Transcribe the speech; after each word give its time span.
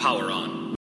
Power 0.00 0.30
on. 0.30 0.74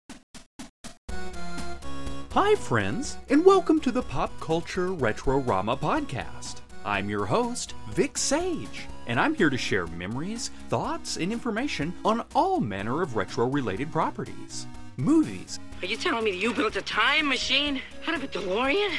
Hi, 2.32 2.54
friends, 2.56 3.16
and 3.30 3.44
welcome 3.44 3.80
to 3.80 3.90
the 3.90 4.02
Pop 4.02 4.30
Culture 4.40 4.88
Retrorama 4.88 5.78
podcast. 5.78 6.60
I'm 6.84 7.08
your 7.08 7.24
host, 7.24 7.74
Vic 7.92 8.18
Sage, 8.18 8.86
and 9.06 9.18
I'm 9.18 9.34
here 9.34 9.48
to 9.50 9.56
share 9.56 9.86
memories, 9.86 10.50
thoughts, 10.68 11.16
and 11.16 11.32
information 11.32 11.94
on 12.04 12.24
all 12.34 12.60
manner 12.60 13.02
of 13.02 13.16
retro 13.16 13.46
related 13.46 13.90
properties 13.90 14.66
movies, 14.98 15.60
Are 15.82 15.86
you 15.86 15.96
telling 15.98 16.24
me 16.24 16.30
you 16.34 16.54
built 16.54 16.74
a 16.76 16.80
time 16.80 17.28
machine 17.28 17.82
out 18.08 18.14
of 18.14 18.24
a 18.24 18.28
DeLorean? 18.28 18.90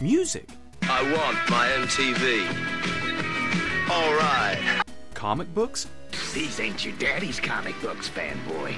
music, 0.00 0.48
I 0.82 1.02
want 1.02 1.36
my 1.50 1.66
MTV. 1.70 2.46
All 3.90 4.14
right. 4.14 4.82
comic 5.14 5.52
books, 5.54 5.88
These 6.32 6.60
ain't 6.60 6.84
your 6.84 6.94
daddy's 6.98 7.40
comic 7.40 7.74
books, 7.82 8.08
fanboy. 8.08 8.76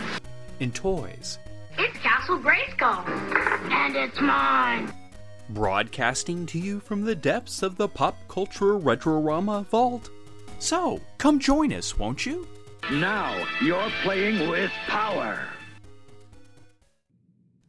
And 0.61 0.75
toys. 0.75 1.39
It's 1.79 1.97
Castle 1.99 2.39
Grayskull. 2.39 3.07
And 3.71 3.97
it's 3.97 4.21
mine. 4.21 4.93
Broadcasting 5.51 6.47
to 6.47 6.59
you 6.59 6.81
from 6.81 7.03
the 7.03 7.15
depths 7.15 7.63
of 7.63 7.77
the 7.77 7.89
Pop 7.89 8.17
Culture 8.29 8.79
retrorama 8.79 9.67
vault. 9.67 10.11
So, 10.59 11.01
come 11.19 11.39
join 11.39 11.73
us, 11.73 11.99
won't 11.99 12.27
you? 12.27 12.49
Now 12.91 13.47
you're 13.61 13.91
playing 14.03 14.49
with 14.49 14.71
power. 14.87 15.39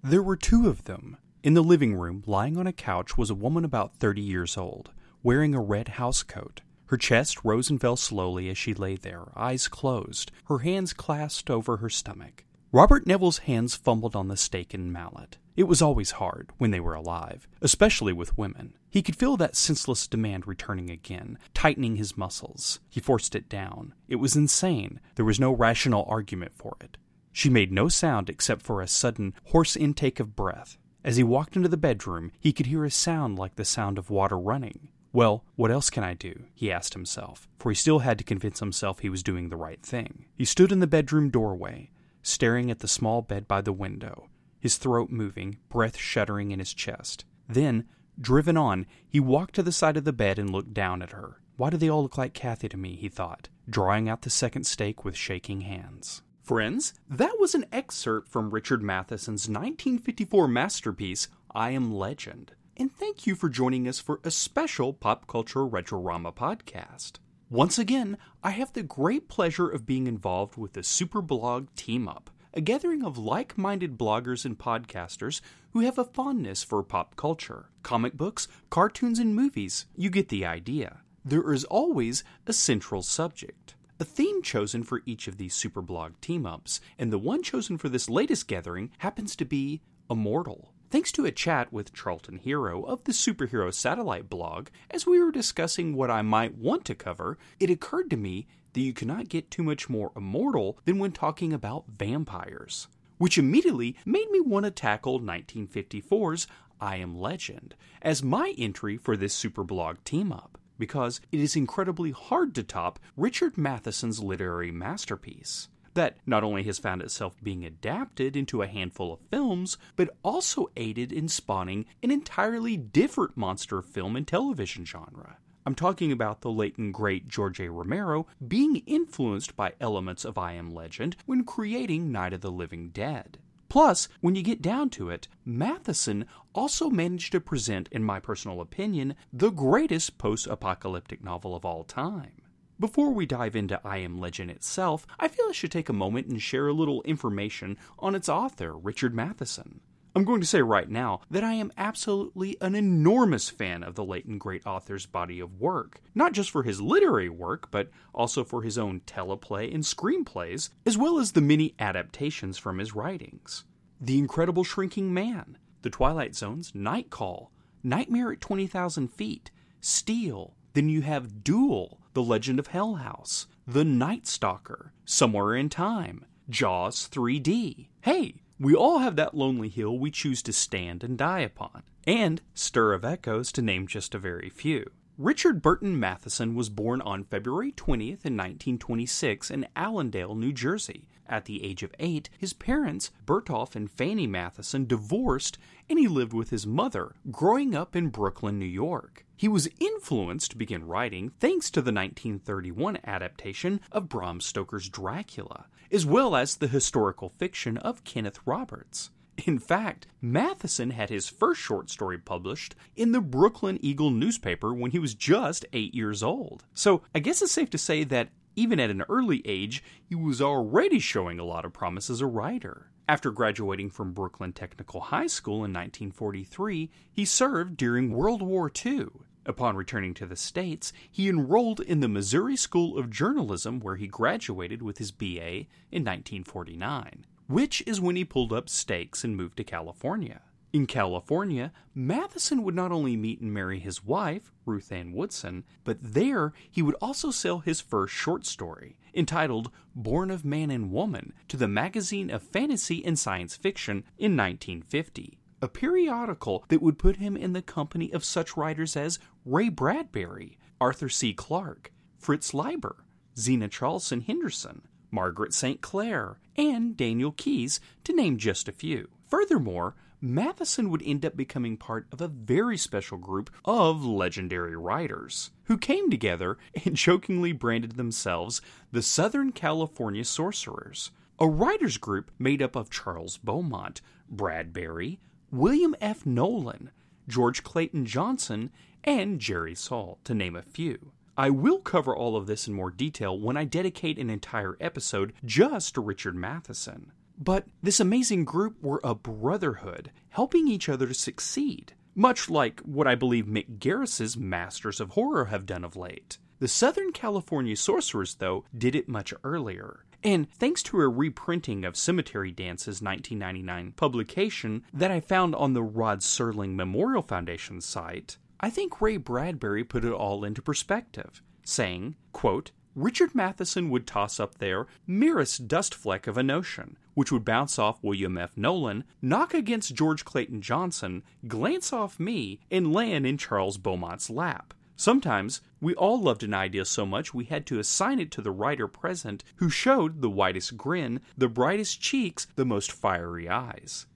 There 0.03 0.23
were 0.23 0.37
two 0.37 0.69
of 0.69 0.85
them. 0.85 1.17
In 1.43 1.53
the 1.53 1.63
living 1.63 1.95
room, 1.95 2.23
lying 2.25 2.57
on 2.57 2.67
a 2.67 2.73
couch, 2.73 3.17
was 3.17 3.29
a 3.29 3.35
woman 3.35 3.65
about 3.65 3.95
30 3.95 4.21
years 4.21 4.57
old, 4.57 4.91
wearing 5.21 5.53
a 5.53 5.61
red 5.61 5.87
housecoat. 5.97 6.59
Her 6.87 6.97
chest 6.97 7.43
rose 7.43 7.69
and 7.69 7.81
fell 7.81 7.97
slowly 7.97 8.49
as 8.49 8.57
she 8.57 8.73
lay 8.73 8.95
there, 8.95 9.25
eyes 9.35 9.67
closed, 9.67 10.31
her 10.45 10.59
hands 10.59 10.93
clasped 10.93 11.49
over 11.49 11.77
her 11.77 11.89
stomach. 11.89 12.45
Robert 12.73 13.07
Neville's 13.07 13.39
hands 13.39 13.77
fumbled 13.77 14.13
on 14.13 14.27
the 14.27 14.35
stake 14.35 14.73
and 14.73 14.91
mallet. 14.91 15.37
It 15.55 15.69
was 15.69 15.81
always 15.81 16.11
hard, 16.11 16.51
when 16.57 16.71
they 16.71 16.81
were 16.81 16.95
alive, 16.95 17.47
especially 17.61 18.11
with 18.11 18.37
women. 18.37 18.73
He 18.89 19.01
could 19.01 19.15
feel 19.15 19.37
that 19.37 19.55
senseless 19.55 20.05
demand 20.05 20.45
returning 20.45 20.89
again, 20.89 21.39
tightening 21.53 21.95
his 21.95 22.17
muscles. 22.17 22.81
He 22.89 22.99
forced 22.99 23.35
it 23.35 23.47
down. 23.47 23.93
It 24.09 24.17
was 24.17 24.35
insane. 24.35 24.99
There 25.15 25.25
was 25.25 25.39
no 25.39 25.51
rational 25.51 26.05
argument 26.09 26.53
for 26.55 26.75
it. 26.81 26.97
She 27.31 27.49
made 27.49 27.71
no 27.71 27.87
sound 27.87 28.29
except 28.29 28.63
for 28.63 28.81
a 28.81 28.87
sudden, 28.87 29.33
hoarse 29.45 29.77
intake 29.77 30.19
of 30.19 30.35
breath. 30.35 30.77
As 31.05 31.15
he 31.15 31.23
walked 31.23 31.55
into 31.55 31.69
the 31.69 31.77
bedroom, 31.77 32.33
he 32.37 32.51
could 32.51 32.65
hear 32.65 32.83
a 32.83 32.91
sound 32.91 33.39
like 33.39 33.55
the 33.55 33.63
sound 33.63 33.97
of 33.97 34.09
water 34.09 34.37
running. 34.37 34.89
Well, 35.13 35.45
what 35.55 35.71
else 35.71 35.89
can 35.89 36.03
I 36.03 36.15
do? 36.15 36.43
he 36.53 36.69
asked 36.69 36.93
himself, 36.93 37.47
for 37.59 37.71
he 37.71 37.75
still 37.75 37.99
had 37.99 38.17
to 38.17 38.25
convince 38.25 38.59
himself 38.59 38.99
he 38.99 39.09
was 39.09 39.23
doing 39.23 39.47
the 39.47 39.55
right 39.55 39.81
thing. 39.81 40.25
He 40.35 40.43
stood 40.43 40.71
in 40.71 40.79
the 40.79 40.85
bedroom 40.85 41.29
doorway, 41.29 41.91
staring 42.27 42.69
at 42.69 42.79
the 42.79 42.87
small 42.87 43.21
bed 43.21 43.47
by 43.47 43.61
the 43.61 43.71
window, 43.71 44.27
his 44.59 44.77
throat 44.77 45.09
moving, 45.09 45.57
breath 45.69 45.97
shuddering 45.97 46.51
in 46.51 46.59
his 46.59 46.73
chest. 46.73 47.23
Then, 47.47 47.85
driven 48.19 48.57
on, 48.57 48.85
he 49.07 49.19
walked 49.19 49.55
to 49.55 49.63
the 49.63 49.71
side 49.71 49.95
of 49.95 50.03
the 50.03 50.11
bed 50.11 50.37
and 50.37 50.49
looked 50.49 50.73
down 50.73 51.01
at 51.01 51.13
her. 51.13 51.41
Why 51.55 51.69
do 51.69 51.77
they 51.77 51.89
all 51.89 52.03
look 52.03 52.17
like 52.17 52.33
Kathy 52.33 52.67
to 52.69 52.77
me? 52.77 52.95
he 52.95 53.07
thought, 53.07 53.47
drawing 53.69 54.09
out 54.09 54.23
the 54.23 54.29
second 54.29 54.65
stake 54.65 55.05
with 55.05 55.15
shaking 55.15 55.61
hands. 55.61 56.21
Friends, 56.43 56.93
that 57.09 57.39
was 57.39 57.55
an 57.55 57.65
excerpt 57.71 58.27
from 58.27 58.51
Richard 58.51 58.83
Matheson's 58.83 59.47
1954 59.47 60.47
masterpiece, 60.47 61.29
I 61.55 61.71
Am 61.71 61.93
Legend. 61.93 62.53
And 62.75 62.93
thank 62.93 63.25
you 63.25 63.35
for 63.35 63.49
joining 63.49 63.87
us 63.87 63.99
for 63.99 64.19
a 64.23 64.31
special 64.31 64.93
Pop 64.93 65.27
Culture 65.27 65.65
Retrorama 65.65 66.35
podcast. 66.35 67.19
Once 67.49 67.79
again, 67.79 68.17
I 68.43 68.49
have 68.51 68.73
the 68.73 68.83
great 68.83 69.29
pleasure 69.29 69.69
of 69.69 69.85
being 69.85 70.05
involved 70.05 70.57
with 70.57 70.73
the 70.73 70.81
Superblog 70.81 71.67
Team 71.77 72.05
Up, 72.05 72.29
a 72.53 72.59
gathering 72.59 73.05
of 73.05 73.17
like 73.17 73.57
minded 73.57 73.97
bloggers 73.97 74.43
and 74.43 74.57
podcasters 74.57 75.39
who 75.71 75.79
have 75.79 75.97
a 75.97 76.03
fondness 76.03 76.65
for 76.65 76.83
pop 76.83 77.15
culture, 77.15 77.69
comic 77.83 78.15
books, 78.15 78.49
cartoons, 78.69 79.17
and 79.17 79.33
movies. 79.33 79.85
You 79.95 80.09
get 80.09 80.27
the 80.27 80.45
idea. 80.45 80.97
There 81.23 81.53
is 81.53 81.63
always 81.63 82.25
a 82.45 82.51
central 82.51 83.01
subject 83.01 83.75
a 83.99 84.03
theme 84.03 84.43
chosen 84.43 84.83
for 84.83 85.01
each 85.05 85.27
of 85.27 85.37
these 85.37 85.55
Superblog 85.55 86.19
team 86.21 86.45
ups, 86.45 86.79
and 86.99 87.11
the 87.11 87.17
one 87.17 87.41
chosen 87.41 87.77
for 87.77 87.89
this 87.89 88.09
latest 88.09 88.47
gathering 88.47 88.91
happens 88.99 89.35
to 89.37 89.45
be 89.45 89.81
Immortal. 90.09 90.71
Thanks 90.89 91.11
to 91.13 91.25
a 91.25 91.31
chat 91.31 91.73
with 91.73 91.93
Charlton 91.93 92.37
Hero 92.37 92.83
of 92.83 93.03
the 93.03 93.11
Superhero 93.11 93.73
Satellite 93.73 94.29
blog, 94.29 94.69
as 94.89 95.05
we 95.05 95.21
were 95.21 95.33
discussing 95.33 95.93
what 95.93 96.09
I 96.09 96.21
might 96.21 96.55
want 96.55 96.85
to 96.85 96.95
cover, 96.95 97.37
it 97.59 97.69
occurred 97.69 98.09
to 98.09 98.15
me 98.15 98.47
that 98.71 98.79
you 98.79 98.93
cannot 98.93 99.27
get 99.27 99.51
too 99.51 99.63
much 99.63 99.89
more 99.89 100.13
immortal 100.15 100.79
than 100.85 100.97
when 100.97 101.11
talking 101.11 101.51
about 101.51 101.83
vampires. 101.89 102.87
Which 103.17 103.37
immediately 103.37 103.97
made 104.05 104.31
me 104.31 104.39
want 104.39 104.63
to 104.63 104.71
tackle 104.71 105.19
1954's 105.19 106.47
I 106.79 106.95
Am 106.95 107.19
Legend 107.19 107.75
as 108.01 108.23
my 108.23 108.53
entry 108.57 108.95
for 108.95 109.17
this 109.17 109.37
Superblog 109.37 110.05
team 110.05 110.31
up 110.31 110.57
because 110.79 111.19
it 111.33 111.41
is 111.41 111.57
incredibly 111.57 112.11
hard 112.11 112.55
to 112.55 112.63
top 112.63 112.97
Richard 113.17 113.57
Matheson's 113.57 114.23
literary 114.23 114.71
masterpiece. 114.71 115.67
That 115.97 116.17
not 116.27 116.43
only 116.43 116.61
has 116.65 116.77
found 116.77 117.01
itself 117.01 117.33
being 117.41 117.65
adapted 117.65 118.35
into 118.35 118.61
a 118.61 118.67
handful 118.67 119.11
of 119.11 119.19
films, 119.31 119.79
but 119.95 120.15
also 120.23 120.69
aided 120.75 121.11
in 121.11 121.27
spawning 121.27 121.87
an 122.03 122.11
entirely 122.11 122.77
different 122.77 123.35
monster 123.35 123.81
film 123.81 124.15
and 124.15 124.27
television 124.27 124.85
genre. 124.85 125.39
I'm 125.65 125.73
talking 125.73 126.11
about 126.11 126.41
the 126.41 126.51
late 126.51 126.77
and 126.77 126.93
great 126.93 127.27
George 127.27 127.59
A. 127.59 127.71
Romero 127.71 128.27
being 128.47 128.83
influenced 128.85 129.55
by 129.55 129.73
elements 129.81 130.23
of 130.23 130.37
I 130.37 130.53
Am 130.53 130.69
Legend 130.69 131.15
when 131.25 131.43
creating 131.43 132.11
Night 132.11 132.33
of 132.33 132.41
the 132.41 132.51
Living 132.51 132.89
Dead. 132.89 133.39
Plus, 133.67 134.07
when 134.21 134.35
you 134.35 134.43
get 134.43 134.61
down 134.61 134.91
to 134.91 135.09
it, 135.09 135.27
Matheson 135.45 136.27
also 136.53 136.91
managed 136.91 137.31
to 137.31 137.41
present, 137.41 137.89
in 137.91 138.03
my 138.03 138.19
personal 138.19 138.61
opinion, 138.61 139.15
the 139.33 139.49
greatest 139.49 140.19
post 140.19 140.45
apocalyptic 140.45 141.23
novel 141.23 141.55
of 141.55 141.65
all 141.65 141.83
time. 141.83 142.43
Before 142.79 143.09
we 143.09 143.25
dive 143.25 143.55
into 143.55 143.81
I 143.83 143.97
Am 143.97 144.19
Legend 144.19 144.51
itself, 144.51 145.07
I 145.19 145.29
feel 145.29 145.47
I 145.49 145.51
should 145.51 145.71
take 145.71 145.89
a 145.89 145.93
moment 145.93 146.27
and 146.27 146.39
share 146.39 146.67
a 146.67 146.73
little 146.73 147.01
information 147.03 147.75
on 147.97 148.13
its 148.13 148.29
author, 148.29 148.77
Richard 148.77 149.15
Matheson. 149.15 149.79
I'm 150.15 150.23
going 150.23 150.41
to 150.41 150.47
say 150.47 150.61
right 150.61 150.87
now 150.87 151.21
that 151.31 151.43
I 151.43 151.53
am 151.53 151.71
absolutely 151.75 152.55
an 152.61 152.75
enormous 152.75 153.49
fan 153.49 153.81
of 153.81 153.95
the 153.95 154.05
late 154.05 154.25
and 154.25 154.39
great 154.39 154.63
author's 154.67 155.07
body 155.07 155.39
of 155.39 155.59
work, 155.59 156.01
not 156.13 156.33
just 156.33 156.51
for 156.51 156.61
his 156.61 156.79
literary 156.79 157.29
work, 157.29 157.71
but 157.71 157.89
also 158.13 158.43
for 158.43 158.61
his 158.61 158.77
own 158.77 158.99
teleplay 159.07 159.73
and 159.73 159.83
screenplays, 159.83 160.69
as 160.85 160.99
well 160.99 161.17
as 161.17 161.31
the 161.31 161.41
many 161.41 161.73
adaptations 161.79 162.59
from 162.59 162.77
his 162.77 162.93
writings. 162.93 163.63
The 163.99 164.19
Incredible 164.19 164.63
Shrinking 164.63 165.11
Man, 165.11 165.57
The 165.81 165.89
Twilight 165.89 166.35
Zone's 166.35 166.75
Night 166.75 167.09
Call, 167.09 167.51
Nightmare 167.81 168.33
at 168.33 168.41
20,000 168.41 169.07
Feet, 169.07 169.49
Steel, 169.81 170.53
then 170.77 170.89
you 170.89 171.01
have 171.01 171.43
Duel, 171.43 171.99
The 172.13 172.21
Legend 172.21 172.59
of 172.59 172.67
Hell 172.67 172.95
House, 172.95 173.47
The 173.65 173.83
Night 173.83 174.27
Stalker, 174.27 174.93
Somewhere 175.05 175.55
in 175.55 175.69
Time, 175.69 176.23
Jaws 176.51 177.09
3D. 177.09 177.87
Hey, 178.01 178.35
we 178.59 178.75
all 178.75 178.99
have 178.99 179.15
that 179.15 179.33
lonely 179.33 179.69
hill 179.69 179.97
we 179.97 180.11
choose 180.11 180.43
to 180.43 180.53
stand 180.53 181.03
and 181.03 181.17
die 181.17 181.39
upon. 181.39 181.81
And 182.05 182.43
Stir 182.53 182.93
of 182.93 183.03
Echoes, 183.03 183.51
to 183.53 183.63
name 183.63 183.87
just 183.87 184.13
a 184.13 184.19
very 184.19 184.51
few. 184.51 184.85
Richard 185.17 185.63
Burton 185.63 185.99
Matheson 185.99 186.53
was 186.53 186.69
born 186.69 187.01
on 187.01 187.23
February 187.23 187.71
20th 187.71 188.23
in 188.23 188.37
1926 188.37 189.49
in 189.49 189.67
Allendale, 189.75 190.35
New 190.35 190.53
Jersey. 190.53 191.07
At 191.27 191.45
the 191.45 191.63
age 191.63 191.81
of 191.81 191.93
eight, 191.97 192.29
his 192.37 192.53
parents, 192.53 193.09
Bertolf 193.25 193.75
and 193.75 193.89
Fanny 193.89 194.27
Matheson, 194.27 194.85
divorced 194.85 195.57
and 195.89 195.97
he 195.97 196.07
lived 196.07 196.33
with 196.33 196.51
his 196.51 196.67
mother, 196.67 197.15
growing 197.31 197.73
up 197.73 197.95
in 197.95 198.09
Brooklyn, 198.09 198.59
New 198.59 198.65
York. 198.65 199.25
He 199.39 199.47
was 199.47 199.69
influenced 199.79 200.49
to 200.49 200.57
begin 200.57 200.87
writing 200.87 201.31
thanks 201.39 201.69
to 201.69 201.79
the 201.79 201.93
1931 201.93 202.97
adaptation 203.05 203.79
of 203.91 204.09
Bram 204.09 204.41
Stoker's 204.41 204.89
Dracula, 204.89 205.67
as 205.91 206.07
well 206.07 206.35
as 206.35 206.55
the 206.55 206.67
historical 206.67 207.29
fiction 207.37 207.77
of 207.77 208.03
Kenneth 208.03 208.39
Roberts. 208.47 209.11
In 209.45 209.59
fact, 209.59 210.07
Matheson 210.19 210.89
had 210.89 211.11
his 211.11 211.29
first 211.29 211.61
short 211.61 211.91
story 211.91 212.17
published 212.17 212.73
in 212.95 213.11
the 213.11 213.21
Brooklyn 213.21 213.77
Eagle 213.79 214.09
newspaper 214.09 214.73
when 214.73 214.89
he 214.89 214.97
was 214.97 215.13
just 215.13 215.67
eight 215.71 215.93
years 215.93 216.23
old. 216.23 216.65
So 216.73 217.03
I 217.13 217.19
guess 217.19 217.43
it's 217.43 217.51
safe 217.51 217.69
to 217.69 217.77
say 217.77 218.03
that 218.05 218.29
even 218.55 218.79
at 218.79 218.89
an 218.89 219.03
early 219.07 219.43
age, 219.45 219.83
he 220.03 220.15
was 220.15 220.41
already 220.41 220.97
showing 220.97 221.37
a 221.37 221.45
lot 221.45 221.63
of 221.63 221.73
promise 221.73 222.09
as 222.09 222.21
a 222.21 222.25
writer. 222.25 222.89
After 223.07 223.31
graduating 223.31 223.91
from 223.91 224.13
Brooklyn 224.13 224.51
Technical 224.51 224.99
High 224.99 225.27
School 225.27 225.57
in 225.57 225.71
1943, 225.71 226.89
he 227.11 227.23
served 227.23 227.77
during 227.77 228.11
World 228.11 228.41
War 228.41 228.71
II. 228.85 229.07
Upon 229.47 229.77
returning 229.77 230.13
to 230.15 230.25
the 230.25 230.35
States, 230.35 230.91
he 231.09 231.29
enrolled 231.29 231.79
in 231.79 232.01
the 232.01 232.09
Missouri 232.09 232.57
School 232.57 232.97
of 232.97 233.09
Journalism, 233.09 233.79
where 233.79 233.95
he 233.95 234.05
graduated 234.05 234.81
with 234.81 234.97
his 234.97 235.11
BA 235.11 235.67
in 235.89 236.03
1949, 236.03 237.25
which 237.47 237.81
is 237.87 238.01
when 238.01 238.17
he 238.17 238.25
pulled 238.25 238.51
up 238.51 238.67
stakes 238.67 239.23
and 239.23 239.37
moved 239.37 239.55
to 239.55 239.63
California. 239.63 240.41
In 240.73 240.85
California, 240.85 241.71
Matheson 241.95 242.61
would 242.63 242.75
not 242.75 242.91
only 242.91 243.15
meet 243.15 243.39
and 243.39 243.53
marry 243.53 243.79
his 243.79 244.03
wife, 244.03 244.51
Ruth 244.65 244.91
Ann 244.91 245.13
Woodson, 245.13 245.63
but 245.85 245.97
there 246.01 246.51
he 246.69 246.81
would 246.81 246.95
also 246.95 247.31
sell 247.31 247.59
his 247.59 247.79
first 247.79 248.13
short 248.13 248.45
story, 248.45 248.99
entitled 249.13 249.71
Born 249.95 250.29
of 250.29 250.43
Man 250.43 250.69
and 250.69 250.91
Woman, 250.91 251.31
to 251.47 251.55
the 251.55 251.69
Magazine 251.69 252.29
of 252.29 252.43
Fantasy 252.43 253.03
and 253.05 253.17
Science 253.17 253.55
Fiction 253.55 254.03
in 254.17 254.35
1950, 254.35 255.39
a 255.61 255.67
periodical 255.67 256.65
that 256.67 256.81
would 256.81 256.99
put 256.99 257.15
him 257.15 257.35
in 257.35 257.53
the 257.53 257.61
company 257.61 258.11
of 258.11 258.23
such 258.23 258.57
writers 258.57 258.95
as 258.95 259.19
Ray 259.49 259.69
Bradbury, 259.69 260.57
Arthur 260.81 261.07
C. 261.07 261.31
Clarke, 261.31 261.93
Fritz 262.17 262.53
Leiber, 262.53 263.05
Zenna 263.37 263.69
Chlarson 263.69 264.21
Henderson, 264.21 264.81
Margaret 265.09 265.53
St. 265.53 265.79
Clair, 265.79 266.41
and 266.57 266.97
Daniel 266.97 267.31
Keyes, 267.31 267.79
to 268.03 268.13
name 268.13 268.35
just 268.35 268.67
a 268.67 268.73
few. 268.73 269.07
Furthermore, 269.25 269.95
Matheson 270.19 270.89
would 270.89 271.01
end 271.01 271.25
up 271.25 271.37
becoming 271.37 271.77
part 271.77 272.07
of 272.11 272.19
a 272.19 272.27
very 272.27 272.75
special 272.75 273.17
group 273.17 273.49
of 273.63 274.03
legendary 274.03 274.75
writers 274.75 275.51
who 275.67 275.77
came 275.77 276.09
together 276.09 276.57
and 276.83 276.95
jokingly 276.97 277.53
branded 277.53 277.95
themselves 277.95 278.61
the 278.91 279.01
Southern 279.01 279.53
California 279.53 280.25
Sorcerers, 280.25 281.11
a 281.39 281.47
writers 281.47 281.95
group 281.95 282.31
made 282.37 282.61
up 282.61 282.75
of 282.75 282.89
Charles 282.89 283.37
Beaumont, 283.37 284.01
Bradbury, 284.29 285.21
William 285.51 285.95
F. 286.01 286.25
Nolan, 286.25 286.91
George 287.27 287.63
Clayton 287.63 288.05
Johnson, 288.05 288.71
and 289.03 289.39
Jerry 289.39 289.73
Sohl, 289.73 290.17
to 290.23 290.33
name 290.33 290.55
a 290.55 290.61
few. 290.61 291.11
I 291.37 291.51
will 291.51 291.79
cover 291.79 292.15
all 292.15 292.35
of 292.35 292.47
this 292.47 292.67
in 292.67 292.73
more 292.73 292.89
detail 292.89 293.39
when 293.39 293.57
I 293.57 293.63
dedicate 293.63 294.17
an 294.17 294.29
entire 294.29 294.75
episode 294.79 295.33
just 295.45 295.93
to 295.93 296.01
Richard 296.01 296.35
Matheson. 296.35 297.11
But 297.37 297.65
this 297.83 297.99
amazing 297.99 298.45
group 298.45 298.81
were 298.81 298.99
a 299.03 299.13
brotherhood, 299.13 300.11
helping 300.29 300.67
each 300.67 300.89
other 300.89 301.05
to 301.05 301.13
succeed, 301.13 301.93
much 302.15 302.49
like 302.49 302.79
what 302.79 303.07
I 303.07 303.13
believe 303.13 303.45
Mick 303.45 303.77
Garris's 303.77 304.35
Masters 304.35 304.99
of 304.99 305.11
Horror 305.11 305.45
have 305.45 305.67
done 305.67 305.83
of 305.83 305.95
late. 305.95 306.39
The 306.59 306.67
Southern 306.67 307.11
California 307.11 307.75
Sorcerers, 307.75 308.35
though, 308.35 308.65
did 308.75 308.95
it 308.95 309.07
much 309.07 309.31
earlier. 309.43 310.05
And 310.23 310.51
thanks 310.51 310.81
to 310.83 310.99
a 310.99 311.07
reprinting 311.07 311.85
of 311.85 311.95
Cemetery 311.95 312.49
Dance's 312.51 313.03
1999 313.03 313.93
publication 313.95 314.83
that 314.91 315.11
I 315.11 315.19
found 315.19 315.53
on 315.53 315.73
the 315.73 315.83
Rod 315.83 316.21
Serling 316.21 316.73
Memorial 316.73 317.21
Foundation 317.21 317.79
site, 317.79 318.39
I 318.59 318.69
think 318.69 319.01
Ray 319.01 319.17
Bradbury 319.17 319.83
put 319.83 320.03
it 320.03 320.11
all 320.11 320.43
into 320.43 320.61
perspective, 320.61 321.41
saying, 321.63 322.15
quote, 322.31 322.71
Richard 322.95 323.35
Matheson 323.35 323.91
would 323.91 324.07
toss 324.07 324.39
up 324.39 324.57
there 324.57 324.87
merest 325.05 325.67
dust 325.67 325.93
fleck 325.93 326.25
of 326.25 326.35
a 326.35 326.41
notion, 326.41 326.97
which 327.13 327.31
would 327.31 327.45
bounce 327.45 327.77
off 327.77 328.01
William 328.01 328.39
F. 328.39 328.57
Nolan, 328.57 329.03
knock 329.21 329.53
against 329.53 329.93
George 329.93 330.25
Clayton 330.25 330.63
Johnson, 330.63 331.21
glance 331.47 331.93
off 331.93 332.19
me, 332.19 332.59
and 332.71 332.91
land 332.91 333.27
in 333.27 333.37
Charles 333.37 333.77
Beaumont's 333.77 334.31
lap. 334.31 334.73
Sometimes 334.95 335.61
we 335.79 335.93
all 335.93 336.19
loved 336.19 336.41
an 336.41 336.55
idea 336.55 336.85
so 336.85 337.05
much 337.05 337.35
we 337.35 337.45
had 337.45 337.67
to 337.67 337.77
assign 337.77 338.19
it 338.19 338.31
to 338.31 338.41
the 338.41 338.49
writer 338.49 338.87
present 338.87 339.43
who 339.57 339.69
showed 339.69 340.21
the 340.21 340.29
widest 340.29 340.75
grin, 340.75 341.21
the 341.37 341.47
brightest 341.47 342.01
cheeks, 342.01 342.47
the 342.55 342.65
most 342.65 342.91
fiery 342.91 343.47
eyes. 343.47 344.07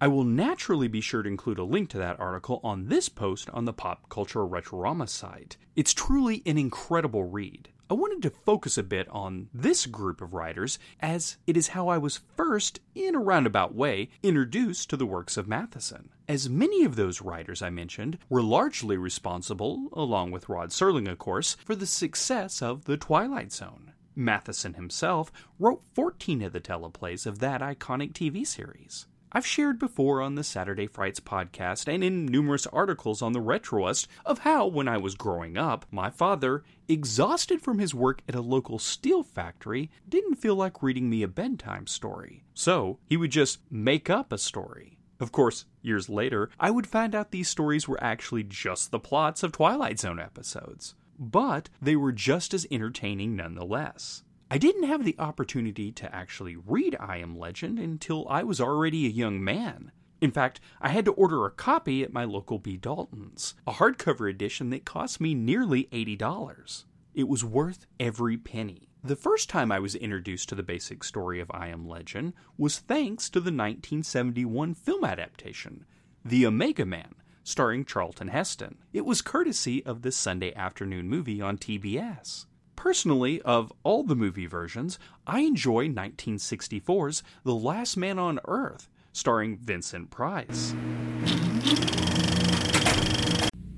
I 0.00 0.06
will 0.06 0.22
naturally 0.22 0.86
be 0.86 1.00
sure 1.00 1.24
to 1.24 1.28
include 1.28 1.58
a 1.58 1.64
link 1.64 1.88
to 1.90 1.98
that 1.98 2.20
article 2.20 2.60
on 2.62 2.86
this 2.86 3.08
post 3.08 3.50
on 3.50 3.64
the 3.64 3.72
Pop 3.72 4.08
Culture 4.08 4.46
Retrorama 4.46 5.08
site. 5.08 5.56
It's 5.74 5.92
truly 5.92 6.40
an 6.46 6.56
incredible 6.56 7.24
read. 7.24 7.70
I 7.90 7.94
wanted 7.94 8.22
to 8.22 8.30
focus 8.30 8.78
a 8.78 8.84
bit 8.84 9.08
on 9.08 9.48
this 9.52 9.86
group 9.86 10.20
of 10.20 10.34
writers 10.34 10.78
as 11.00 11.38
it 11.48 11.56
is 11.56 11.68
how 11.68 11.88
I 11.88 11.98
was 11.98 12.20
first, 12.36 12.78
in 12.94 13.16
a 13.16 13.18
roundabout 13.18 13.74
way, 13.74 14.10
introduced 14.22 14.88
to 14.90 14.96
the 14.96 15.06
works 15.06 15.36
of 15.36 15.48
Matheson. 15.48 16.10
As 16.28 16.48
many 16.48 16.84
of 16.84 16.94
those 16.94 17.20
writers 17.20 17.60
I 17.60 17.70
mentioned 17.70 18.18
were 18.28 18.42
largely 18.42 18.96
responsible, 18.96 19.88
along 19.94 20.30
with 20.30 20.48
Rod 20.48 20.70
Serling, 20.70 21.10
of 21.10 21.18
course, 21.18 21.56
for 21.64 21.74
the 21.74 21.86
success 21.86 22.62
of 22.62 22.84
The 22.84 22.96
Twilight 22.98 23.52
Zone. 23.52 23.94
Matheson 24.14 24.74
himself 24.74 25.32
wrote 25.58 25.82
14 25.94 26.42
of 26.42 26.52
the 26.52 26.60
teleplays 26.60 27.26
of 27.26 27.40
that 27.40 27.62
iconic 27.62 28.12
TV 28.12 28.46
series. 28.46 29.06
I've 29.30 29.46
shared 29.46 29.78
before 29.78 30.22
on 30.22 30.36
the 30.36 30.44
Saturday 30.44 30.86
Frights 30.86 31.20
podcast 31.20 31.92
and 31.92 32.02
in 32.02 32.24
numerous 32.24 32.66
articles 32.66 33.20
on 33.20 33.32
the 33.34 33.42
Retroist 33.42 34.06
of 34.24 34.38
how, 34.38 34.66
when 34.66 34.88
I 34.88 34.96
was 34.96 35.14
growing 35.14 35.58
up, 35.58 35.84
my 35.90 36.08
father, 36.08 36.64
exhausted 36.88 37.60
from 37.60 37.78
his 37.78 37.94
work 37.94 38.22
at 38.26 38.34
a 38.34 38.40
local 38.40 38.78
steel 38.78 39.22
factory, 39.22 39.90
didn't 40.08 40.36
feel 40.36 40.54
like 40.54 40.82
reading 40.82 41.10
me 41.10 41.22
a 41.22 41.28
bedtime 41.28 41.86
story. 41.86 42.44
So 42.54 43.00
he 43.04 43.18
would 43.18 43.30
just 43.30 43.60
make 43.70 44.08
up 44.08 44.32
a 44.32 44.38
story. 44.38 44.96
Of 45.20 45.30
course, 45.30 45.66
years 45.82 46.08
later, 46.08 46.48
I 46.58 46.70
would 46.70 46.86
find 46.86 47.14
out 47.14 47.30
these 47.30 47.48
stories 47.50 47.86
were 47.86 48.02
actually 48.02 48.44
just 48.44 48.90
the 48.90 48.98
plots 48.98 49.42
of 49.42 49.52
Twilight 49.52 49.98
Zone 50.00 50.18
episodes. 50.20 50.94
But 51.18 51.68
they 51.82 51.96
were 51.96 52.12
just 52.12 52.54
as 52.54 52.66
entertaining 52.70 53.36
nonetheless. 53.36 54.22
I 54.50 54.56
didn't 54.56 54.84
have 54.84 55.04
the 55.04 55.16
opportunity 55.18 55.92
to 55.92 56.14
actually 56.14 56.56
read 56.56 56.96
I 56.98 57.18
Am 57.18 57.38
Legend 57.38 57.78
until 57.78 58.26
I 58.30 58.42
was 58.44 58.62
already 58.62 59.04
a 59.04 59.10
young 59.10 59.44
man. 59.44 59.92
In 60.22 60.30
fact, 60.30 60.58
I 60.80 60.88
had 60.88 61.04
to 61.04 61.12
order 61.12 61.44
a 61.44 61.50
copy 61.50 62.02
at 62.02 62.14
my 62.14 62.24
local 62.24 62.58
B. 62.58 62.78
Dalton's, 62.78 63.54
a 63.66 63.72
hardcover 63.72 64.28
edition 64.28 64.70
that 64.70 64.86
cost 64.86 65.20
me 65.20 65.34
nearly 65.34 65.84
$80. 65.92 66.84
It 67.14 67.28
was 67.28 67.44
worth 67.44 67.84
every 68.00 68.38
penny. 68.38 68.88
The 69.04 69.16
first 69.16 69.50
time 69.50 69.70
I 69.70 69.80
was 69.80 69.94
introduced 69.94 70.48
to 70.48 70.54
the 70.54 70.62
basic 70.62 71.04
story 71.04 71.40
of 71.40 71.50
I 71.52 71.68
Am 71.68 71.86
Legend 71.86 72.32
was 72.56 72.78
thanks 72.78 73.28
to 73.30 73.40
the 73.40 73.52
1971 73.52 74.72
film 74.72 75.04
adaptation, 75.04 75.84
The 76.24 76.46
Omega 76.46 76.86
Man, 76.86 77.14
starring 77.44 77.84
Charlton 77.84 78.28
Heston. 78.28 78.78
It 78.94 79.04
was 79.04 79.20
courtesy 79.20 79.84
of 79.84 80.00
the 80.00 80.10
Sunday 80.10 80.54
afternoon 80.54 81.06
movie 81.06 81.42
on 81.42 81.58
TBS. 81.58 82.46
Personally, 82.78 83.42
of 83.42 83.72
all 83.82 84.04
the 84.04 84.14
movie 84.14 84.46
versions, 84.46 85.00
I 85.26 85.40
enjoy 85.40 85.88
1964's 85.88 87.24
The 87.42 87.52
Last 87.52 87.96
Man 87.96 88.20
on 88.20 88.38
Earth, 88.46 88.88
starring 89.12 89.56
Vincent 89.56 90.10
Price. 90.10 90.76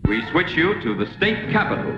We 0.04 0.22
switch 0.30 0.50
you 0.52 0.78
to 0.82 0.94
the 0.94 1.10
state 1.16 1.50
capitol, 1.50 1.90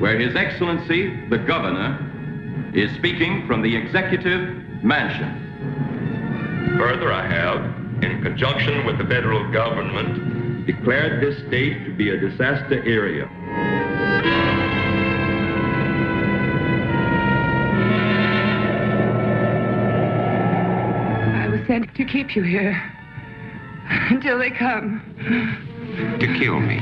where 0.00 0.18
His 0.18 0.34
Excellency, 0.34 1.28
the 1.28 1.38
Governor, 1.38 2.72
is 2.74 2.90
speaking 2.96 3.46
from 3.46 3.62
the 3.62 3.76
Executive 3.76 4.82
Mansion. 4.82 6.74
Further, 6.76 7.12
I 7.12 7.24
have, 7.24 7.62
in 8.02 8.20
conjunction 8.20 8.84
with 8.84 8.98
the 8.98 9.04
federal 9.04 9.48
government, 9.52 10.66
declared 10.66 11.22
this 11.22 11.38
state 11.46 11.84
to 11.84 11.94
be 11.94 12.10
a 12.10 12.18
disaster 12.18 12.82
area. 12.84 13.30
Sent 21.78 21.94
to 21.94 22.04
keep 22.04 22.34
you 22.34 22.42
here 22.42 22.82
until 24.10 24.38
they 24.38 24.50
come. 24.50 25.00
To 26.18 26.26
kill 26.38 26.58
me. 26.58 26.80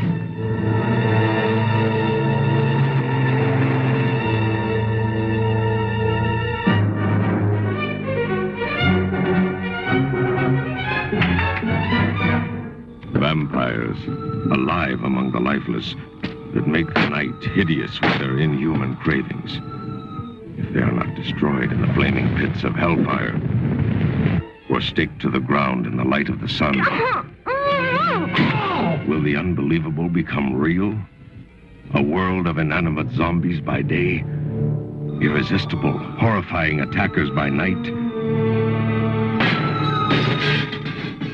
Vampires, 13.20 13.96
alive 14.50 15.02
among 15.02 15.32
the 15.32 15.40
lifeless, 15.40 15.94
that 16.54 16.66
make 16.66 16.86
the 16.94 17.08
night 17.10 17.44
hideous 17.54 18.00
with 18.00 18.18
their 18.18 18.38
inhuman 18.38 18.96
cravings. 18.96 19.60
If 20.58 20.72
they 20.72 20.80
are 20.80 20.92
not 20.92 21.14
destroyed 21.16 21.70
in 21.70 21.82
the 21.82 21.92
flaming 21.92 22.34
pits 22.36 22.64
of 22.64 22.74
hellfire, 22.74 23.38
or 24.76 24.80
staked 24.83 25.18
to 25.23 25.30
the 25.30 25.40
ground 25.40 25.87
in 25.87 25.97
the 25.97 26.04
light 26.04 26.28
of 26.28 26.42
the 26.42 26.49
sun. 26.50 26.76
Will 29.09 29.23
the 29.23 29.35
unbelievable 29.35 30.11
become 30.11 30.54
real? 30.54 30.95
A 31.95 32.02
world 32.02 32.47
of 32.47 32.59
inanimate 32.59 33.11
zombies 33.12 33.59
by 33.59 33.80
day, 33.80 34.18
irresistible, 35.23 35.97
horrifying 35.97 36.80
attackers 36.80 37.30
by 37.30 37.49
night. 37.49 37.83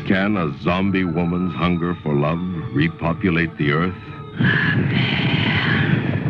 Can 0.07 0.37
a 0.37 0.57
zombie 0.63 1.03
woman's 1.03 1.53
hunger 1.53 1.97
for 1.97 2.15
love 2.15 2.39
repopulate 2.73 3.57
the 3.57 3.73
earth? 3.73 3.95
Oh, 4.39 6.22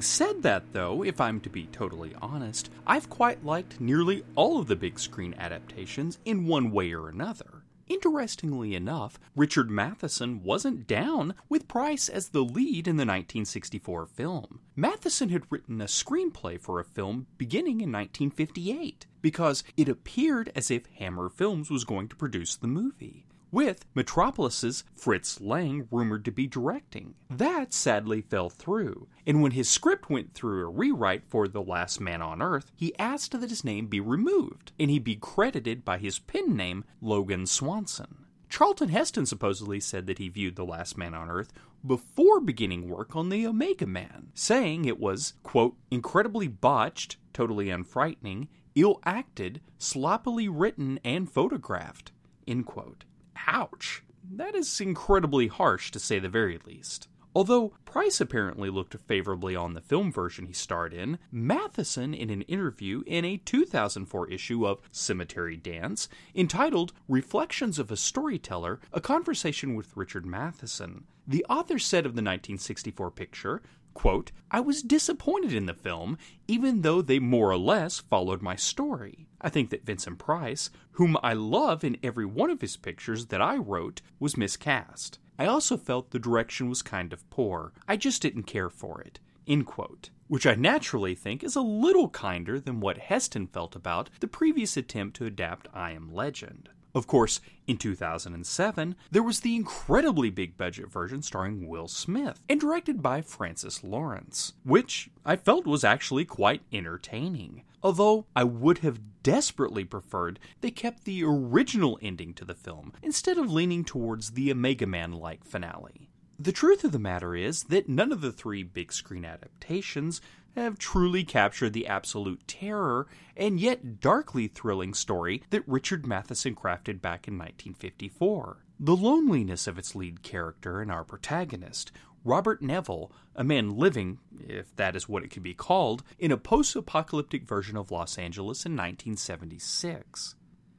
Having 0.00 0.06
said 0.06 0.42
that, 0.44 0.72
though, 0.72 1.04
if 1.04 1.20
I'm 1.20 1.40
to 1.40 1.50
be 1.50 1.66
totally 1.66 2.14
honest, 2.22 2.70
I've 2.86 3.10
quite 3.10 3.44
liked 3.44 3.82
nearly 3.82 4.24
all 4.34 4.58
of 4.58 4.66
the 4.66 4.74
big 4.74 4.98
screen 4.98 5.34
adaptations 5.36 6.18
in 6.24 6.46
one 6.46 6.70
way 6.70 6.94
or 6.94 7.10
another. 7.10 7.64
Interestingly 7.86 8.74
enough, 8.74 9.20
Richard 9.36 9.70
Matheson 9.70 10.42
wasn't 10.42 10.86
down 10.86 11.34
with 11.50 11.68
Price 11.68 12.08
as 12.08 12.30
the 12.30 12.40
lead 12.40 12.88
in 12.88 12.96
the 12.96 13.04
1964 13.04 14.06
film. 14.06 14.60
Matheson 14.74 15.28
had 15.28 15.44
written 15.50 15.82
a 15.82 15.84
screenplay 15.84 16.58
for 16.58 16.80
a 16.80 16.84
film 16.84 17.26
beginning 17.36 17.82
in 17.82 17.92
1958 17.92 19.06
because 19.20 19.62
it 19.76 19.90
appeared 19.90 20.50
as 20.54 20.70
if 20.70 20.86
Hammer 20.96 21.28
Films 21.28 21.70
was 21.70 21.84
going 21.84 22.08
to 22.08 22.16
produce 22.16 22.56
the 22.56 22.66
movie 22.66 23.26
with 23.50 23.84
Metropolis's 23.94 24.84
Fritz 24.94 25.40
Lang 25.40 25.88
rumored 25.90 26.24
to 26.24 26.30
be 26.30 26.46
directing. 26.46 27.14
That 27.28 27.72
sadly 27.72 28.20
fell 28.20 28.48
through, 28.48 29.08
and 29.26 29.42
when 29.42 29.52
his 29.52 29.68
script 29.68 30.08
went 30.10 30.34
through 30.34 30.66
a 30.66 30.70
rewrite 30.70 31.24
for 31.28 31.48
The 31.48 31.62
Last 31.62 32.00
Man 32.00 32.22
on 32.22 32.42
Earth, 32.42 32.70
he 32.76 32.98
asked 32.98 33.32
that 33.32 33.50
his 33.50 33.64
name 33.64 33.86
be 33.86 34.00
removed 34.00 34.72
and 34.78 34.90
he 34.90 34.98
be 34.98 35.16
credited 35.16 35.84
by 35.84 35.98
his 35.98 36.18
pen 36.18 36.56
name, 36.56 36.84
Logan 37.00 37.46
Swanson. 37.46 38.26
Charlton 38.48 38.88
Heston 38.88 39.26
supposedly 39.26 39.78
said 39.78 40.06
that 40.06 40.18
he 40.18 40.28
viewed 40.28 40.56
The 40.56 40.64
Last 40.64 40.98
Man 40.98 41.14
on 41.14 41.30
Earth 41.30 41.52
before 41.86 42.40
beginning 42.40 42.88
work 42.88 43.14
on 43.14 43.28
The 43.28 43.46
Omega 43.46 43.86
Man, 43.86 44.32
saying 44.34 44.84
it 44.84 44.98
was, 44.98 45.34
quote, 45.42 45.76
incredibly 45.90 46.48
botched, 46.48 47.16
totally 47.32 47.70
unfrightening, 47.70 48.48
ill 48.74 49.00
acted, 49.04 49.60
sloppily 49.78 50.48
written, 50.48 50.98
and 51.04 51.30
photographed, 51.30 52.12
end 52.46 52.66
quote. 52.66 53.04
Ouch. 53.46 54.02
That 54.32 54.54
is 54.54 54.80
incredibly 54.80 55.48
harsh 55.48 55.90
to 55.92 55.98
say 55.98 56.18
the 56.18 56.28
very 56.28 56.58
least. 56.64 57.08
Although 57.32 57.72
Price 57.84 58.20
apparently 58.20 58.70
looked 58.70 58.94
favorably 59.06 59.54
on 59.54 59.74
the 59.74 59.80
film 59.80 60.10
version 60.10 60.46
he 60.46 60.52
starred 60.52 60.92
in, 60.92 61.18
Matheson, 61.30 62.12
in 62.12 62.28
an 62.28 62.42
interview 62.42 63.04
in 63.06 63.24
a 63.24 63.36
2004 63.36 64.28
issue 64.28 64.66
of 64.66 64.80
Cemetery 64.90 65.56
Dance, 65.56 66.08
entitled 66.34 66.92
Reflections 67.06 67.78
of 67.78 67.92
a 67.92 67.96
Storyteller 67.96 68.80
A 68.92 69.00
Conversation 69.00 69.74
with 69.74 69.96
Richard 69.96 70.26
Matheson, 70.26 71.04
the 71.26 71.46
author 71.48 71.78
said 71.78 72.04
of 72.04 72.16
the 72.16 72.22
1964 72.22 73.12
picture, 73.12 73.62
quote, 73.94 74.32
I 74.50 74.58
was 74.58 74.82
disappointed 74.82 75.52
in 75.52 75.66
the 75.66 75.74
film, 75.74 76.18
even 76.48 76.82
though 76.82 77.00
they 77.00 77.20
more 77.20 77.52
or 77.52 77.58
less 77.58 78.00
followed 78.00 78.42
my 78.42 78.56
story. 78.56 79.28
I 79.40 79.48
think 79.48 79.70
that 79.70 79.84
Vincent 79.84 80.18
Price, 80.18 80.70
whom 80.92 81.16
I 81.22 81.32
love 81.32 81.82
in 81.84 81.96
every 82.02 82.26
one 82.26 82.50
of 82.50 82.60
his 82.60 82.76
pictures 82.76 83.26
that 83.26 83.40
I 83.40 83.56
wrote, 83.56 84.02
was 84.18 84.36
miscast. 84.36 85.18
I 85.38 85.46
also 85.46 85.76
felt 85.76 86.10
the 86.10 86.18
direction 86.18 86.68
was 86.68 86.82
kind 86.82 87.12
of 87.12 87.28
poor. 87.30 87.72
I 87.88 87.96
just 87.96 88.20
didn't 88.20 88.42
care 88.42 88.68
for 88.68 89.00
it. 89.00 89.20
End 89.46 89.66
quote. 89.66 90.10
Which 90.28 90.46
I 90.46 90.54
naturally 90.54 91.14
think 91.14 91.42
is 91.42 91.56
a 91.56 91.62
little 91.62 92.08
kinder 92.08 92.60
than 92.60 92.80
what 92.80 92.98
Heston 92.98 93.46
felt 93.46 93.74
about 93.74 94.10
the 94.20 94.28
previous 94.28 94.76
attempt 94.76 95.16
to 95.16 95.26
adapt 95.26 95.68
I 95.72 95.92
Am 95.92 96.12
Legend. 96.12 96.68
Of 96.94 97.06
course, 97.06 97.40
in 97.66 97.76
2007, 97.76 98.96
there 99.10 99.22
was 99.22 99.40
the 99.40 99.54
incredibly 99.54 100.28
big 100.28 100.56
budget 100.56 100.90
version 100.90 101.22
starring 101.22 101.68
Will 101.68 101.86
Smith 101.86 102.40
and 102.48 102.60
directed 102.60 103.00
by 103.00 103.22
Francis 103.22 103.84
Lawrence, 103.84 104.54
which 104.64 105.08
I 105.24 105.36
felt 105.36 105.66
was 105.66 105.84
actually 105.84 106.24
quite 106.24 106.62
entertaining. 106.72 107.62
Although 107.82 108.26
I 108.34 108.44
would 108.44 108.78
have 108.78 109.00
desperately 109.22 109.84
preferred 109.84 110.38
they 110.60 110.70
kept 110.70 111.04
the 111.04 111.24
original 111.24 111.98
ending 112.02 112.34
to 112.34 112.44
the 112.44 112.54
film 112.54 112.92
instead 113.02 113.38
of 113.38 113.50
leaning 113.50 113.84
towards 113.84 114.32
the 114.32 114.50
Omega 114.50 114.86
Man 114.86 115.12
like 115.12 115.44
finale. 115.44 116.10
The 116.38 116.52
truth 116.52 116.84
of 116.84 116.92
the 116.92 116.98
matter 116.98 117.36
is 117.36 117.64
that 117.64 117.88
none 117.88 118.12
of 118.12 118.22
the 118.22 118.32
three 118.32 118.62
big 118.62 118.92
screen 118.94 119.26
adaptations 119.26 120.22
have 120.56 120.78
truly 120.78 121.22
captured 121.22 121.74
the 121.74 121.86
absolute 121.86 122.46
terror 122.48 123.06
and 123.36 123.60
yet 123.60 124.00
darkly 124.00 124.48
thrilling 124.48 124.94
story 124.94 125.42
that 125.50 125.68
Richard 125.68 126.06
Matheson 126.06 126.54
crafted 126.54 127.00
back 127.00 127.28
in 127.28 127.34
1954. 127.34 128.64
The 128.78 128.96
loneliness 128.96 129.66
of 129.66 129.78
its 129.78 129.94
lead 129.94 130.22
character 130.22 130.80
and 130.80 130.90
our 130.90 131.04
protagonist, 131.04 131.92
Robert 132.24 132.60
Neville, 132.62 133.10
a 133.34 133.44
man 133.44 133.76
living, 133.76 134.18
if 134.46 134.74
that 134.76 134.94
is 134.94 135.08
what 135.08 135.22
it 135.22 135.30
could 135.30 135.42
be 135.42 135.54
called, 135.54 136.02
in 136.18 136.30
a 136.30 136.36
post 136.36 136.76
apocalyptic 136.76 137.44
version 137.44 137.76
of 137.76 137.90
Los 137.90 138.18
Angeles 138.18 138.66
in 138.66 138.72
1976. 138.72 140.34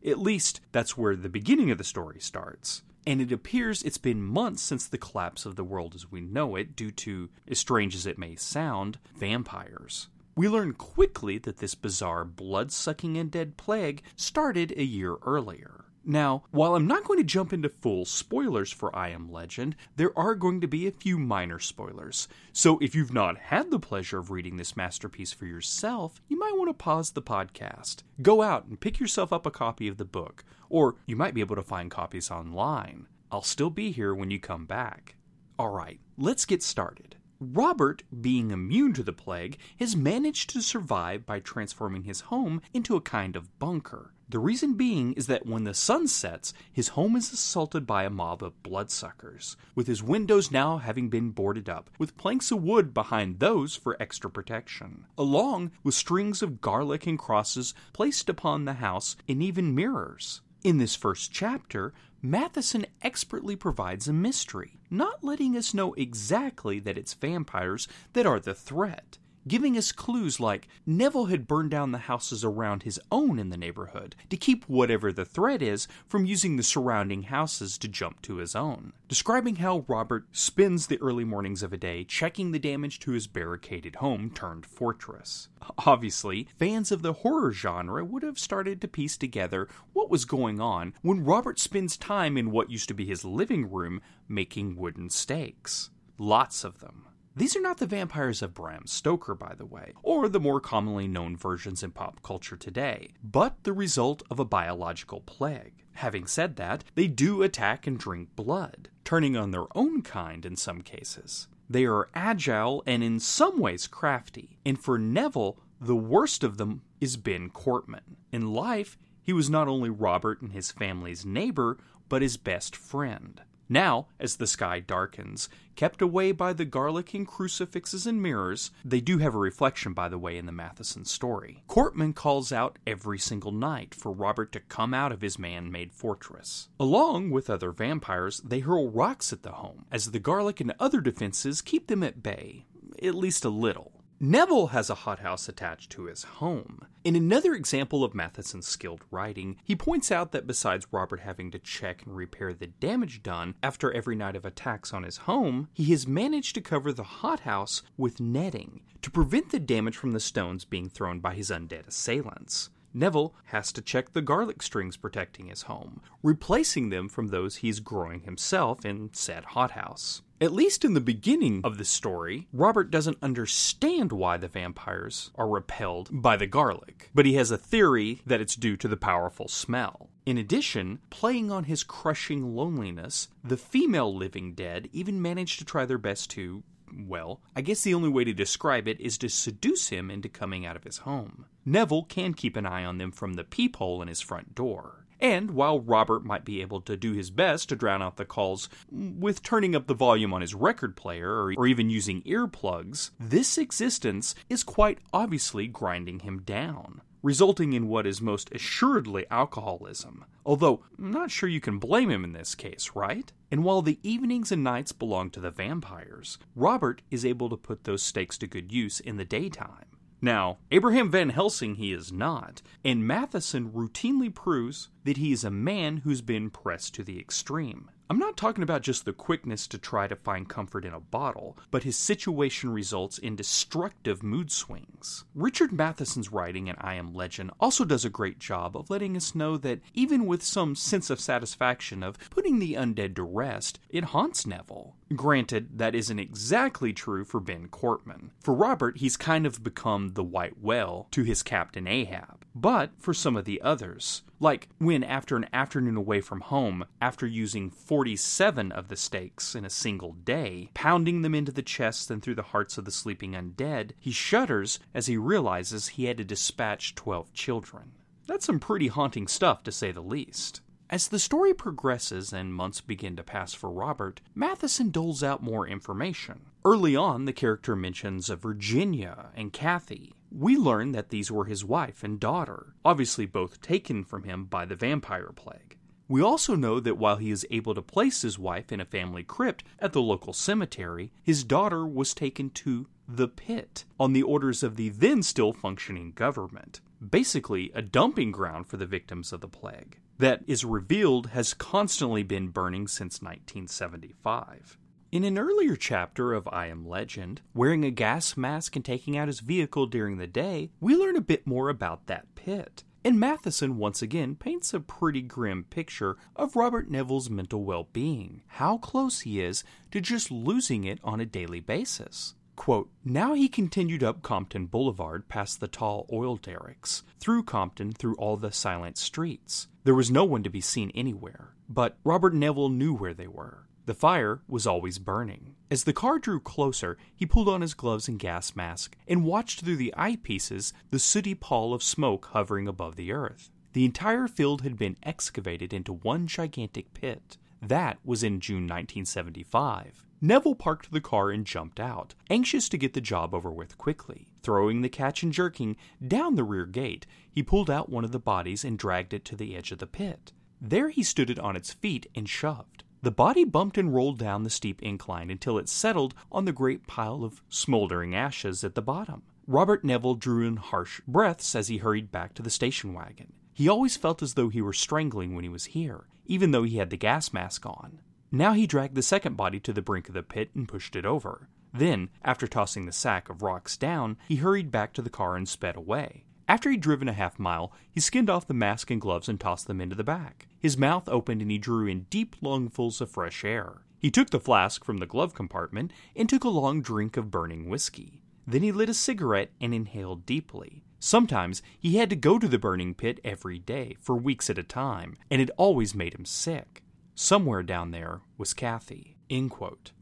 At 0.06 0.20
least, 0.20 0.62
that's 0.72 0.98
where 0.98 1.16
the 1.16 1.30
beginning 1.30 1.72
of 1.72 1.78
the 1.78 1.84
story 1.84 2.20
starts 2.20 2.84
and 3.06 3.22
it 3.22 3.32
appears 3.32 3.82
it's 3.82 3.98
been 3.98 4.22
months 4.22 4.62
since 4.62 4.88
the 4.88 4.98
collapse 4.98 5.46
of 5.46 5.56
the 5.56 5.64
world 5.64 5.96
as 5.96 6.12
we 6.12 6.22
know 6.22 6.56
it 6.56 6.76
due 6.76 6.92
to, 6.92 7.30
as 7.48 7.60
strange 7.60 7.96
as 7.96 8.06
it 8.06 8.18
may 8.18 8.36
sound, 8.36 9.00
vampires. 9.16 10.08
We 10.36 10.48
learn 10.48 10.74
quickly 10.74 11.38
that 11.40 11.58
this 11.58 11.76
bizarre 11.76 12.26
blood 12.26 12.72
sucking 12.72 13.18
and 13.18 13.30
dead 13.30 13.58
plague 13.58 14.04
started 14.16 14.74
a 14.78 14.84
year 14.84 15.18
earlier. 15.24 15.86
Now, 16.04 16.46
while 16.50 16.76
I'm 16.76 16.88
not 16.88 17.04
going 17.04 17.20
to 17.20 17.24
jump 17.24 17.54
into 17.54 17.70
full 17.70 18.06
spoilers 18.06 18.72
for 18.72 18.96
I 18.96 19.10
Am 19.10 19.32
Legend, 19.32 19.76
there 19.98 20.18
are 20.18 20.34
going 20.34 20.60
to 20.62 20.68
be 20.68 20.88
a 20.88 20.92
few 20.92 21.20
minor 21.20 21.60
spoilers. 21.60 22.28
So 22.52 22.80
if 22.80 22.96
you've 22.96 23.14
not 23.14 23.38
had 23.38 23.70
the 23.70 23.80
pleasure 23.80 24.18
of 24.18 24.32
reading 24.32 24.58
this 24.58 24.76
masterpiece 24.76 25.32
for 25.32 25.46
yourself, 25.46 26.20
you 26.28 26.40
might 26.40 26.58
want 26.58 26.70
to 26.70 26.74
pause 26.74 27.12
the 27.12 27.22
podcast. 27.22 27.98
Go 28.22 28.42
out 28.42 28.66
and 28.66 28.80
pick 28.80 29.00
yourself 29.00 29.32
up 29.32 29.46
a 29.46 29.52
copy 29.52 29.88
of 29.88 29.98
the 29.98 30.06
book, 30.06 30.44
or 30.70 30.96
you 31.06 31.16
might 31.16 31.36
be 31.36 31.42
able 31.42 31.56
to 31.56 31.62
find 31.62 31.92
copies 31.92 32.32
online. 32.32 33.06
I'll 33.32 33.44
still 33.44 33.70
be 33.70 33.92
here 33.92 34.16
when 34.16 34.32
you 34.32 34.40
come 34.40 34.66
back. 34.66 35.16
Alright, 35.60 36.00
let's 36.18 36.46
get 36.46 36.64
started. 36.64 37.16
Robert, 37.40 38.04
being 38.22 38.52
immune 38.52 38.94
to 38.94 39.04
the 39.04 39.14
plague, 39.14 39.58
has 39.80 39.96
managed 39.96 40.50
to 40.52 40.62
survive 40.62 41.26
by 41.26 41.40
transforming 41.40 42.04
his 42.04 42.22
home 42.22 42.62
into 42.74 42.96
a 42.96 43.02
kind 43.02 43.36
of 43.36 43.58
bunker. 43.60 44.14
The 44.32 44.40
reason 44.40 44.76
being 44.76 45.12
is 45.16 45.28
that 45.28 45.46
when 45.46 45.66
the 45.66 45.74
sun 45.74 46.08
sets, 46.08 46.54
his 46.72 46.88
home 46.88 47.18
is 47.18 47.34
assaulted 47.34 47.86
by 47.86 48.06
a 48.06 48.10
mob 48.10 48.42
of 48.42 48.64
bloodsuckers, 48.64 49.58
with 49.76 49.88
his 49.88 50.02
windows 50.02 50.50
now 50.52 50.78
having 50.78 51.10
been 51.10 51.32
boarded 51.32 51.68
up, 51.68 51.90
with 52.00 52.16
planks 52.16 52.50
of 52.50 52.64
wood 52.64 52.94
behind 52.94 53.40
those 53.40 53.76
for 53.76 54.02
extra 54.02 54.30
protection, 54.30 55.06
along 55.18 55.72
with 55.84 55.96
strings 55.96 56.42
of 56.42 56.62
garlic 56.62 57.06
and 57.06 57.20
crosses 57.20 57.74
placed 57.92 58.30
upon 58.30 58.64
the 58.64 58.76
house, 58.76 59.18
and 59.28 59.44
even 59.44 59.76
mirrors. 59.76 60.40
In 60.64 60.78
this 60.78 60.96
first 60.96 61.34
chapter, 61.34 61.94
Matheson 62.22 62.86
expertly 63.02 63.58
provides 63.58 64.08
a 64.08 64.14
mystery, 64.14 64.80
not 64.90 65.26
letting 65.26 65.58
us 65.58 65.74
know 65.74 65.92
exactly 65.96 66.80
that 66.80 66.98
it's 66.98 67.16
vampires 67.16 67.86
that 68.14 68.26
are 68.26 68.40
the 68.40 68.56
threat, 68.56 69.18
giving 69.48 69.78
us 69.78 69.92
clues 69.92 70.40
like 70.40 70.68
Neville 70.86 71.26
had 71.26 71.48
burned 71.48 71.72
down 71.72 71.92
the 71.92 71.98
houses 72.00 72.44
around 72.44 72.84
his 72.84 73.00
own 73.12 73.40
in 73.40 73.50
the 73.50 73.58
neighborhood 73.58 74.16
to 74.30 74.38
keep 74.38 74.66
whatever 74.66 75.12
the 75.12 75.26
threat 75.26 75.62
is 75.62 75.88
from 76.08 76.26
using 76.26 76.56
the 76.56 76.64
surrounding 76.64 77.24
houses 77.24 77.78
to 77.80 77.88
jump 77.88 78.22
to 78.22 78.38
his 78.38 78.56
own. 78.56 78.94
Describing 79.08 79.58
how 79.58 79.86
Robert 79.88 80.26
spends 80.32 80.88
the 80.88 81.02
early 81.02 81.24
mornings 81.24 81.64
of 81.64 81.74
a 81.74 81.78
day 81.78 82.04
checking 82.04 82.52
the 82.52 82.60
damage 82.60 83.00
to 83.00 83.12
his 83.12 83.28
barricaded 83.28 83.98
home 83.98 84.30
turned 84.30 84.66
fortress. 84.66 85.50
Obviously, 85.86 86.48
fans 86.58 86.92
of 86.92 87.02
the 87.02 87.14
horror 87.14 87.52
genre 87.52 88.04
would 88.04 88.24
have 88.24 88.40
started 88.40 88.82
to 88.82 88.88
piece 88.88 89.18
together 89.18 89.68
what 89.94 90.10
was 90.10 90.26
going 90.26 90.60
on 90.60 90.94
when 91.02 91.24
Robert 91.24 91.60
spends 91.60 91.98
time 91.98 92.38
in 92.38 92.52
what 92.52 92.70
used 92.70 92.88
to 92.88 92.94
be 92.94 93.06
his 93.06 93.26
living 93.26 93.70
room 93.70 94.02
making 94.28 94.76
wooden 94.76 95.10
stakes. 95.10 95.90
Lots 96.18 96.64
of 96.64 96.80
them. 96.80 97.06
These 97.34 97.56
are 97.56 97.62
not 97.62 97.78
the 97.78 97.86
vampires 97.86 98.42
of 98.42 98.54
Bram 98.54 98.88
Stoker, 98.88 99.34
by 99.34 99.56
the 99.56 99.66
way, 99.66 99.94
or 100.04 100.28
the 100.28 100.40
more 100.40 100.60
commonly 100.60 101.08
known 101.08 101.38
versions 101.38 101.82
in 101.82 101.92
pop 101.92 102.22
culture 102.22 102.58
today, 102.58 103.12
but 103.24 103.64
the 103.64 103.72
result 103.72 104.22
of 104.30 104.40
a 104.40 104.46
biological 104.46 105.22
plague. 105.22 105.86
Having 105.94 106.28
said 106.28 106.58
that, 106.58 106.84
they 106.96 107.08
do 107.08 107.42
attack 107.42 107.88
and 107.88 107.98
drink 107.98 108.36
blood, 108.36 108.90
turning 109.06 109.38
on 109.38 109.52
their 109.52 109.66
own 109.78 110.02
kind 110.02 110.46
in 110.46 110.58
some 110.58 110.82
cases. 110.82 111.48
They 111.70 111.86
are 111.86 112.10
agile 112.14 112.84
and 112.86 113.02
in 113.02 113.18
some 113.22 113.60
ways 113.60 113.88
crafty, 113.88 114.58
and 114.66 114.78
for 114.78 114.98
Neville, 114.98 115.58
the 115.80 115.96
worst 115.96 116.44
of 116.44 116.58
them 116.58 116.82
is 117.00 117.16
Ben 117.16 117.50
Cortman. 117.50 118.18
In 118.34 118.54
life, 118.54 118.98
he 119.24 119.32
was 119.32 119.50
not 119.50 119.70
only 119.70 119.90
Robert 119.90 120.42
and 120.42 120.52
his 120.52 120.72
family's 120.72 121.26
neighbor, 121.26 121.78
but 122.10 122.22
his 122.22 122.36
best 122.36 122.76
friend. 122.76 123.42
Now, 123.72 124.08
as 124.20 124.36
the 124.36 124.48
sky 124.48 124.82
darkens, 124.82 125.48
kept 125.78 126.02
away 126.02 126.34
by 126.34 126.52
the 126.52 126.66
garlic 126.66 127.14
and 127.14 127.26
crucifixes 127.26 128.06
and 128.06 128.22
mirrors, 128.22 128.72
they 128.84 129.00
do 129.00 129.20
have 129.20 129.34
a 129.34 129.38
reflection, 129.38 129.94
by 129.94 130.10
the 130.10 130.18
way, 130.18 130.38
in 130.38 130.46
the 130.46 130.52
Matheson 130.52 131.06
story. 131.06 131.64
Cortman 131.70 132.14
calls 132.14 132.52
out 132.52 132.80
every 132.86 133.18
single 133.18 133.54
night 133.54 133.96
for 133.96 134.12
Robert 134.12 134.52
to 134.52 134.60
come 134.60 134.94
out 134.94 135.14
of 135.14 135.22
his 135.22 135.40
man 135.40 135.72
made 135.72 135.94
fortress. 135.94 136.68
Along 136.82 137.30
with 137.30 137.50
other 137.50 137.72
vampires, 137.72 138.42
they 138.42 138.60
hurl 138.60 138.90
rocks 138.90 139.32
at 139.32 139.42
the 139.42 139.54
home, 139.54 139.86
as 139.90 140.12
the 140.12 140.20
garlic 140.20 140.60
and 140.60 140.74
other 140.78 141.00
defenses 141.00 141.62
keep 141.62 141.88
them 141.88 142.04
at 142.04 142.22
bay, 142.22 142.66
at 143.02 143.16
least 143.16 143.46
a 143.46 143.50
little. 143.50 144.01
Neville 144.24 144.68
has 144.68 144.92
a 144.92 144.94
hothouse 144.94 145.50
attached 145.50 145.90
to 145.94 146.04
his 146.04 146.22
home. 146.22 146.86
In 147.04 147.16
another 147.16 147.56
example 147.56 148.04
of 148.04 148.14
Matheson's 148.14 148.68
skilled 148.68 149.02
writing, 149.10 149.58
he 149.64 149.76
points 149.76 150.12
out 150.12 150.32
that 150.32 150.46
besides 150.46 150.86
Robert 150.92 151.22
having 151.22 151.50
to 151.50 151.58
check 151.58 152.06
and 152.06 152.16
repair 152.16 152.54
the 152.54 152.68
damage 152.68 153.24
done 153.24 153.56
after 153.64 153.92
every 153.92 154.16
night 154.16 154.36
of 154.36 154.46
attacks 154.46 154.94
on 154.94 155.02
his 155.02 155.18
home, 155.18 155.70
he 155.74 155.86
has 155.86 156.06
managed 156.06 156.54
to 156.54 156.62
cover 156.62 156.94
the 156.94 157.02
hothouse 157.02 157.82
with 157.98 158.20
netting 158.20 158.82
to 159.02 159.10
prevent 159.10 159.50
the 159.50 159.60
damage 159.60 159.98
from 159.98 160.12
the 160.12 160.20
stones 160.20 160.66
being 160.66 160.88
thrown 160.88 161.20
by 161.20 161.34
his 161.34 161.50
undead 161.50 161.88
assailants. 161.88 162.70
Neville 162.94 163.34
has 163.46 163.72
to 163.74 163.82
check 163.82 164.12
the 164.12 164.22
garlic 164.22 164.62
strings 164.62 164.98
protecting 164.98 165.48
his 165.48 165.64
home, 165.64 166.02
replacing 166.24 166.90
them 166.90 167.10
from 167.10 167.28
those 167.28 167.58
he's 167.58 167.80
growing 167.80 168.22
himself 168.22 168.86
in 168.86 169.10
said 169.14 169.46
hothouse. 169.46 170.22
At 170.42 170.54
least 170.54 170.84
in 170.84 170.96
the 170.96 171.00
beginning 171.02 171.62
of 171.64 171.78
the 171.78 171.86
story, 171.86 172.48
Robert 172.52 172.90
doesn't 172.90 173.20
understand 173.22 174.12
why 174.12 174.38
the 174.38 174.48
vampires 174.48 175.30
are 175.36 175.48
repelled 175.48 176.10
by 176.12 176.36
the 176.36 176.48
garlic, 176.48 177.12
but 177.14 177.28
he 177.28 177.36
has 177.36 177.52
a 177.52 177.60
theory 177.60 178.22
that 178.26 178.42
it's 178.42 178.56
due 178.56 178.76
to 178.78 178.88
the 178.88 178.98
powerful 178.98 179.48
smell. 179.48 180.10
In 180.26 180.40
addition, 180.40 181.00
playing 181.12 181.52
on 181.52 181.66
his 181.66 181.84
crushing 181.84 182.56
loneliness, 182.56 183.28
the 183.44 183.56
female 183.56 184.16
living 184.16 184.54
dead 184.54 184.90
even 184.92 185.22
manage 185.22 185.58
to 185.58 185.66
try 185.66 185.86
their 185.86 186.00
best 186.00 186.32
to 186.32 186.64
well, 187.08 187.40
I 187.56 187.62
guess 187.62 187.84
the 187.84 187.94
only 187.94 188.10
way 188.10 188.24
to 188.24 188.34
describe 188.34 188.88
it 188.88 189.00
is 189.00 189.18
to 189.20 189.30
seduce 189.30 189.90
him 189.90 190.12
into 190.12 190.28
coming 190.28 190.66
out 190.66 190.76
of 190.76 190.84
his 190.84 191.00
home. 191.00 191.46
Neville 191.66 192.04
can 192.04 192.34
keep 192.34 192.56
an 192.56 192.66
eye 192.66 192.84
on 192.84 192.98
them 192.98 193.12
from 193.12 193.34
the 193.34 193.44
peephole 193.44 194.02
in 194.02 194.08
his 194.08 194.22
front 194.22 194.56
door. 194.56 195.06
And 195.20 195.52
while 195.52 195.80
Robert 195.80 196.26
might 196.26 196.44
be 196.44 196.62
able 196.62 196.82
to 196.82 196.98
do 196.98 197.14
his 197.14 197.30
best 197.30 197.70
to 197.70 197.76
drown 197.76 198.02
out 198.02 198.18
the 198.18 198.26
calls 198.26 198.70
with 198.92 199.44
turning 199.44 199.76
up 199.76 199.86
the 199.86 199.94
volume 199.94 200.34
on 200.34 200.42
his 200.42 200.56
record 200.56 200.96
player 200.96 201.30
or, 201.30 201.54
or 201.56 201.68
even 201.68 201.92
using 201.92 202.24
earplugs, 202.24 203.12
this 203.20 203.60
existence 203.60 204.34
is 204.50 204.64
quite 204.64 204.98
obviously 205.14 205.68
grinding 205.68 206.20
him 206.20 206.42
down 206.42 207.02
resulting 207.24 207.74
in 207.74 207.88
what 207.88 208.08
is 208.08 208.22
most 208.22 208.52
assuredly 208.52 209.26
alcoholism. 209.30 210.26
Although, 210.46 210.84
I'm 210.98 211.12
not 211.12 211.32
sure 211.32 211.48
you 211.48 211.62
can 211.62 211.78
blame 211.78 212.10
him 212.10 212.24
in 212.24 212.34
this 212.34 212.56
case, 212.56 212.92
right? 212.96 213.32
And 213.52 213.64
while 213.64 213.82
the 213.82 214.00
evenings 214.02 214.52
and 214.52 214.64
nights 214.64 214.92
belong 214.92 215.30
to 215.32 215.40
the 215.40 215.52
vampires, 215.52 216.40
Robert 216.56 217.02
is 217.12 217.26
able 217.26 217.50
to 217.50 217.58
put 217.58 217.84
those 217.84 218.02
stakes 218.02 218.38
to 218.40 218.48
good 218.48 218.72
use 218.72 219.00
in 219.00 219.18
the 219.18 219.26
daytime. 219.26 219.91
Now, 220.22 220.60
Abraham 220.70 221.10
Van 221.10 221.30
Helsing 221.30 221.76
he 221.76 221.92
is 221.92 222.12
not, 222.12 222.62
and 222.86 223.08
Matheson 223.08 223.72
routinely 223.72 224.34
proves 224.34 224.90
that 225.04 225.18
he 225.18 225.32
is 225.32 225.44
a 225.44 225.50
man 225.50 225.98
who's 225.98 226.22
been 226.22 226.52
pressed 226.52 226.94
to 226.96 227.04
the 227.04 227.20
extreme. 227.20 227.90
I'm 228.12 228.20
not 228.20 228.36
talking 228.36 228.62
about 228.62 228.82
just 228.82 229.06
the 229.06 229.14
quickness 229.14 229.68
to 229.68 229.78
try 229.78 230.06
to 230.06 230.18
find 230.18 230.50
comfort 230.50 230.84
in 230.84 230.94
a 230.94 231.00
bottle, 231.00 231.58
but 231.72 231.84
his 231.84 231.98
situation 231.98 232.70
results 232.70 233.18
in 233.18 233.38
destructive 233.38 234.22
mood 234.22 234.52
swings. 234.52 235.24
Richard 235.34 235.72
Matheson's 235.72 236.30
writing 236.30 236.68
in 236.68 236.76
I 236.78 236.96
Am 236.96 237.14
Legend 237.14 237.52
also 237.58 237.86
does 237.86 238.04
a 238.04 238.10
great 238.10 238.38
job 238.38 238.76
of 238.76 238.90
letting 238.90 239.16
us 239.16 239.34
know 239.34 239.56
that 239.60 239.80
even 239.94 240.26
with 240.26 240.44
some 240.44 240.76
sense 240.76 241.10
of 241.10 241.22
satisfaction 241.22 242.04
of 242.04 242.20
putting 242.30 242.60
the 242.60 242.74
undead 242.74 243.16
to 243.16 243.24
rest, 243.24 243.80
it 243.90 244.04
haunts 244.04 244.46
Neville. 244.46 244.98
Granted, 245.16 245.80
that 245.80 245.96
isn't 245.96 246.20
exactly 246.20 246.92
true 246.92 247.24
for 247.24 247.40
Ben 247.40 247.70
Cortman. 247.70 248.32
For 248.42 248.54
Robert, 248.54 248.98
he's 248.98 249.16
kind 249.16 249.46
of 249.46 249.64
become 249.64 250.16
the 250.16 250.24
white 250.24 250.62
whale 250.62 251.08
to 251.12 251.24
his 251.24 251.44
Captain 251.44 251.88
Ahab. 251.88 252.44
But 252.54 252.92
for 252.98 253.14
some 253.14 253.38
of 253.38 253.46
the 253.46 253.62
others, 253.62 254.24
like 254.42 254.68
when, 254.80 255.04
after 255.04 255.38
an 255.38 255.46
afternoon 255.54 255.96
away 255.96 256.20
from 256.20 256.42
home, 256.42 256.84
after 257.00 257.28
using 257.28 257.70
47 257.70 258.72
of 258.72 258.88
the 258.88 258.96
stakes 258.98 259.56
in 259.56 259.64
a 259.64 259.70
single 259.70 260.14
day, 260.14 260.70
pounding 260.74 261.22
them 261.22 261.36
into 261.36 261.52
the 261.52 261.62
chest 261.62 262.10
and 262.10 262.22
through 262.22 262.36
the 262.36 262.42
hearts 262.42 262.78
of 262.78 262.86
the 262.86 262.92
sleeping 262.92 263.34
undead, 263.34 263.92
he 264.00 264.12
shudders 264.12 264.80
as 264.94 265.06
he 265.06 265.16
realizes 265.16 265.90
he 265.90 266.06
had 266.06 266.18
to 266.18 266.24
dispatch 266.24 266.96
12 266.96 267.32
children. 267.34 267.92
That's 268.26 268.46
some 268.46 268.60
pretty 268.60 268.88
haunting 268.88 269.28
stuff, 269.28 269.62
to 269.64 269.72
say 269.72 269.92
the 269.92 270.02
least. 270.02 270.62
As 270.90 271.08
the 271.08 271.20
story 271.20 271.54
progresses 271.54 272.34
and 272.34 272.54
months 272.54 272.82
begin 272.82 273.16
to 273.16 273.24
pass 273.24 273.54
for 273.54 273.70
Robert, 273.72 274.22
Matheson 274.36 274.90
doles 274.90 275.24
out 275.24 275.42
more 275.42 275.68
information. 275.68 276.48
Early 276.66 276.96
on, 276.96 277.26
the 277.26 277.32
character 277.32 277.76
mentions 277.76 278.30
a 278.30 278.36
Virginia 278.36 279.30
and 279.36 279.54
Kathy, 279.54 280.16
we 280.32 280.56
learn 280.56 280.94
that 280.94 281.10
these 281.10 281.32
were 281.32 281.46
his 281.46 281.66
wife 281.66 282.04
and 282.04 282.20
daughter, 282.20 282.74
obviously 282.86 283.26
both 283.26 283.62
taken 283.62 284.04
from 284.04 284.24
him 284.24 284.46
by 284.46 284.66
the 284.66 284.76
vampire 284.76 285.32
plague. 285.36 285.78
We 286.08 286.22
also 286.22 286.56
know 286.56 286.80
that 286.82 286.98
while 286.98 287.18
he 287.18 287.32
is 287.32 287.48
able 287.52 287.74
to 287.74 287.82
place 287.82 288.22
his 288.22 288.38
wife 288.38 288.72
in 288.72 288.82
a 288.82 288.86
family 288.86 289.24
crypt 289.24 289.64
at 289.80 289.94
the 289.94 290.02
local 290.02 290.34
cemetery, 290.34 291.14
his 291.24 291.44
daughter 291.44 291.86
was 291.86 292.14
taken 292.14 292.50
to 292.52 292.88
the 293.08 293.28
pit 293.28 293.86
on 294.00 294.14
the 294.14 294.24
orders 294.24 294.64
of 294.64 294.76
the 294.76 294.90
then 294.90 295.24
still 295.24 295.54
functioning 295.54 296.12
government, 296.12 296.82
basically 297.08 297.72
a 297.74 297.82
dumping 297.82 298.32
ground 298.32 298.68
for 298.68 298.78
the 298.78 298.86
victims 298.86 299.32
of 299.32 299.42
the 299.42 299.48
plague. 299.48 300.00
That 300.18 300.44
is 300.48 300.64
revealed 300.66 301.28
has 301.28 301.54
constantly 301.54 302.24
been 302.24 302.50
burning 302.50 302.88
since 302.88 303.22
1975. 303.22 304.78
In 305.12 305.26
an 305.26 305.38
earlier 305.38 305.76
chapter 305.76 306.32
of 306.32 306.48
I 306.54 306.68
Am 306.68 306.88
Legend, 306.88 307.42
wearing 307.54 307.84
a 307.84 307.92
gas 307.92 308.38
mask 308.38 308.78
and 308.78 308.86
taking 308.86 309.18
out 309.18 309.28
his 309.28 309.42
vehicle 309.42 309.86
during 309.86 310.16
the 310.16 310.26
day, 310.26 310.70
we 310.80 310.96
learn 310.96 311.18
a 311.18 311.22
bit 311.22 311.46
more 311.46 311.68
about 311.68 312.08
that 312.08 312.34
pit. 312.34 312.86
And 313.04 313.20
Matheson 313.20 313.76
once 313.76 314.02
again 314.02 314.36
paints 314.36 314.74
a 314.74 314.80
pretty 314.80 315.22
grim 315.22 315.66
picture 315.66 316.16
of 316.38 316.56
Robert 316.56 316.90
Neville's 316.90 317.30
mental 317.30 317.66
well 317.66 317.90
being, 317.92 318.44
how 318.48 318.78
close 318.78 319.20
he 319.20 319.42
is 319.42 319.66
to 319.92 320.00
just 320.00 320.32
losing 320.32 320.86
it 320.86 321.00
on 321.04 321.20
a 321.20 321.26
daily 321.26 321.60
basis. 321.60 322.36
Quote, 322.56 322.90
now 323.04 323.34
he 323.34 323.50
continued 323.50 324.06
up 324.06 324.22
Compton 324.22 324.66
Boulevard 324.66 325.28
past 325.28 325.60
the 325.60 325.68
tall 325.68 326.08
oil 326.10 326.38
derricks, 326.38 327.04
through 327.20 327.44
Compton 327.44 327.92
through 327.92 328.16
all 328.16 328.38
the 328.38 328.54
silent 328.54 328.98
streets. 328.98 329.68
There 329.84 329.96
was 329.96 330.10
no 330.10 330.24
one 330.24 330.44
to 330.44 330.50
be 330.50 330.62
seen 330.62 330.90
anywhere, 330.96 331.50
but 331.68 331.98
Robert 332.06 332.34
Neville 332.34 332.70
knew 332.70 332.94
where 332.94 333.14
they 333.14 333.28
were. 333.28 333.68
The 333.86 333.94
fire 333.96 334.42
was 334.48 334.68
always 334.68 335.00
burning. 335.00 335.56
As 335.72 335.86
the 335.86 335.94
car 335.94 336.20
drew 336.20 336.40
closer, 336.40 336.98
he 337.16 337.26
pulled 337.26 337.50
on 337.50 337.62
his 337.62 337.74
gloves 337.74 338.08
and 338.08 338.20
gas 338.20 338.56
mask 338.56 338.96
and 339.08 339.26
watched 339.26 339.62
through 339.62 339.78
the 339.78 339.94
eyepieces 339.98 340.72
the 340.92 341.00
sooty 341.00 341.34
pall 341.34 341.74
of 341.74 341.82
smoke 341.82 342.28
hovering 342.32 342.68
above 342.68 342.96
the 342.96 343.12
earth. 343.12 343.50
The 343.74 343.86
entire 343.86 344.28
field 344.28 344.62
had 344.62 344.78
been 344.78 344.98
excavated 345.04 345.74
into 345.74 345.94
one 345.94 346.28
gigantic 346.28 346.94
pit. 346.94 347.38
That 347.62 348.00
was 348.04 348.22
in 348.22 348.40
June 348.40 348.68
1975. 348.68 350.06
Neville 350.24 350.56
parked 350.56 350.92
the 350.92 351.02
car 351.02 351.32
and 351.32 351.46
jumped 351.46 351.80
out, 351.80 352.14
anxious 352.30 352.70
to 352.70 352.78
get 352.78 352.94
the 352.94 353.02
job 353.02 353.34
over 353.34 353.52
with 353.52 353.78
quickly. 353.80 354.28
Throwing 354.44 354.82
the 354.82 354.90
catch 354.90 355.24
and 355.24 355.34
jerking 355.34 355.76
down 356.06 356.36
the 356.36 356.44
rear 356.44 356.66
gate, 356.66 357.08
he 357.32 357.42
pulled 357.42 357.72
out 357.72 357.90
one 357.90 358.04
of 358.04 358.12
the 358.12 358.20
bodies 358.20 358.64
and 358.64 358.78
dragged 358.78 359.14
it 359.14 359.26
to 359.26 359.36
the 359.36 359.56
edge 359.56 359.72
of 359.72 359.80
the 359.80 359.88
pit. 359.88 360.34
There 360.60 360.90
he 360.90 361.02
stood 361.02 361.32
it 361.32 361.40
on 361.40 361.56
its 361.56 361.74
feet 361.74 362.06
and 362.14 362.30
shoved. 362.30 362.84
The 363.04 363.12
body 363.12 363.44
bumped 363.44 363.80
and 363.80 363.94
rolled 363.94 364.20
down 364.20 364.44
the 364.44 364.50
steep 364.50 364.82
incline 364.84 365.32
until 365.32 365.58
it 365.58 365.68
settled 365.68 366.14
on 366.32 366.46
the 366.46 366.52
great 366.52 366.86
pile 366.86 367.24
of 367.24 367.42
smoldering 367.50 368.14
ashes 368.14 368.64
at 368.64 368.76
the 368.76 368.82
bottom. 368.82 369.24
Robert 369.48 369.84
Neville 369.84 370.16
drew 370.16 370.48
in 370.48 370.58
harsh 370.58 371.02
breaths 371.08 371.56
as 371.56 371.68
he 371.68 371.78
hurried 371.78 372.12
back 372.12 372.36
to 372.36 372.44
the 372.44 372.52
station 372.52 372.94
wagon. 372.94 373.34
He 373.54 373.68
always 373.68 373.98
felt 373.98 374.22
as 374.22 374.36
though 374.36 374.50
he 374.50 374.62
were 374.62 374.72
strangling 374.72 375.34
when 375.34 375.44
he 375.44 375.50
was 375.50 375.66
here, 375.66 376.08
even 376.28 376.52
though 376.52 376.64
he 376.64 376.78
had 376.78 376.92
the 376.92 376.98
gas 376.98 377.34
mask 377.34 377.66
on. 377.66 378.02
Now 378.32 378.54
he 378.54 378.68
dragged 378.68 378.96
the 378.96 379.02
second 379.02 379.36
body 379.36 379.60
to 379.62 379.74
the 379.74 379.82
brink 379.82 380.08
of 380.08 380.14
the 380.14 380.24
pit 380.24 380.52
and 380.56 380.68
pushed 380.68 380.96
it 380.96 381.06
over. 381.06 381.50
Then, 381.74 382.10
after 382.24 382.48
tossing 382.48 382.86
the 382.86 382.92
sack 382.92 383.30
of 383.30 383.42
rocks 383.42 383.78
down, 383.78 384.18
he 384.28 384.38
hurried 384.38 384.72
back 384.72 384.94
to 384.94 385.02
the 385.02 385.10
car 385.10 385.36
and 385.36 385.50
sped 385.50 385.76
away. 385.76 386.26
After 386.52 386.70
he'd 386.70 386.82
driven 386.82 387.08
a 387.08 387.14
half 387.14 387.40
mile, 387.40 387.72
he 387.90 388.02
skinned 388.02 388.30
off 388.30 388.46
the 388.46 388.54
mask 388.54 388.92
and 388.92 389.00
gloves 389.00 389.30
and 389.30 389.40
tossed 389.40 389.68
them 389.68 389.80
into 389.80 389.96
the 389.96 390.04
back. 390.04 390.50
His 390.60 390.78
mouth 390.78 391.08
opened 391.08 391.42
and 391.42 391.50
he 391.50 391.58
drew 391.58 391.88
in 391.88 392.08
deep 392.10 392.36
lungfuls 392.42 393.00
of 393.00 393.10
fresh 393.10 393.46
air. 393.46 393.84
He 394.00 394.12
took 394.12 394.32
the 394.32 394.40
flask 394.42 394.84
from 394.84 394.98
the 394.98 395.06
glove 395.06 395.34
compartment 395.34 395.94
and 396.14 396.28
took 396.28 396.44
a 396.44 396.50
long 396.50 396.82
drink 396.82 397.16
of 397.16 397.32
burning 397.32 397.70
whiskey. 397.70 398.22
Then 398.46 398.64
he 398.64 398.74
lit 398.74 398.90
a 398.90 398.94
cigarette 398.94 399.52
and 399.62 399.74
inhaled 399.74 400.26
deeply. 400.26 400.84
Sometimes 401.00 401.62
he 401.80 401.96
had 401.96 402.10
to 402.10 402.18
go 402.18 402.38
to 402.38 402.50
the 402.50 402.60
burning 402.60 402.96
pit 402.96 403.22
every 403.24 403.58
day, 403.58 403.96
for 404.02 404.18
weeks 404.18 404.50
at 404.50 404.58
a 404.58 404.64
time, 404.64 405.16
and 405.30 405.42
it 405.42 405.52
always 405.56 405.96
made 405.96 406.14
him 406.14 406.26
sick. 406.26 406.84
Somewhere 407.16 407.64
down 407.64 407.92
there 407.92 408.24
was 408.38 408.54
Kathy. 408.54 409.16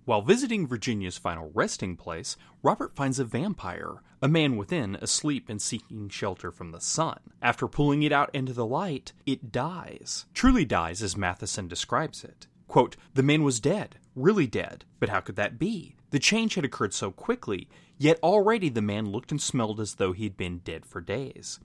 While 0.10 0.24
visiting 0.24 0.65
Virginia's 0.65 1.19
final 1.19 1.52
resting 1.54 1.95
place, 1.95 2.36
Robert 2.63 2.95
finds 2.95 3.19
a 3.19 3.24
vampire, 3.24 4.02
a 4.24 4.28
man 4.28 4.58
within 4.58 4.95
asleep 4.95 5.50
and 5.50 5.62
seeking 5.62 6.10
shelter 6.10 6.52
from 6.52 6.72
the 6.72 6.82
sun. 6.82 7.19
After 7.43 7.67
pulling 7.67 8.02
it 8.02 8.12
out 8.12 8.34
into 8.34 8.52
the 8.52 8.65
light, 8.65 9.13
it 9.28 9.52
dies. 9.52 10.26
Truly 10.34 10.65
dies 10.65 11.04
as 11.04 11.15
Matheson 11.15 11.67
describes 11.67 12.24
it. 12.24 12.48
Quote, 12.67 12.95
the 13.13 13.22
man 13.22 13.43
was 13.43 13.60
dead, 13.60 13.98
really 14.15 14.48
dead, 14.48 14.84
but 15.00 15.10
how 15.10 15.19
could 15.19 15.36
that 15.36 15.60
be? 15.60 15.95
The 16.10 16.17
change 16.17 16.56
had 16.56 16.65
occurred 16.65 16.95
so 16.95 17.12
quickly, 17.12 17.69
yet 18.00 18.17
already 18.24 18.69
the 18.69 18.82
man 18.82 19.12
looked 19.12 19.30
and 19.30 19.39
smelled 19.39 19.80
as 19.80 19.93
though 19.93 20.13
he 20.13 20.24
had 20.24 20.38
been 20.38 20.58
dead 20.58 20.88
for 20.88 21.02
days. 21.02 21.60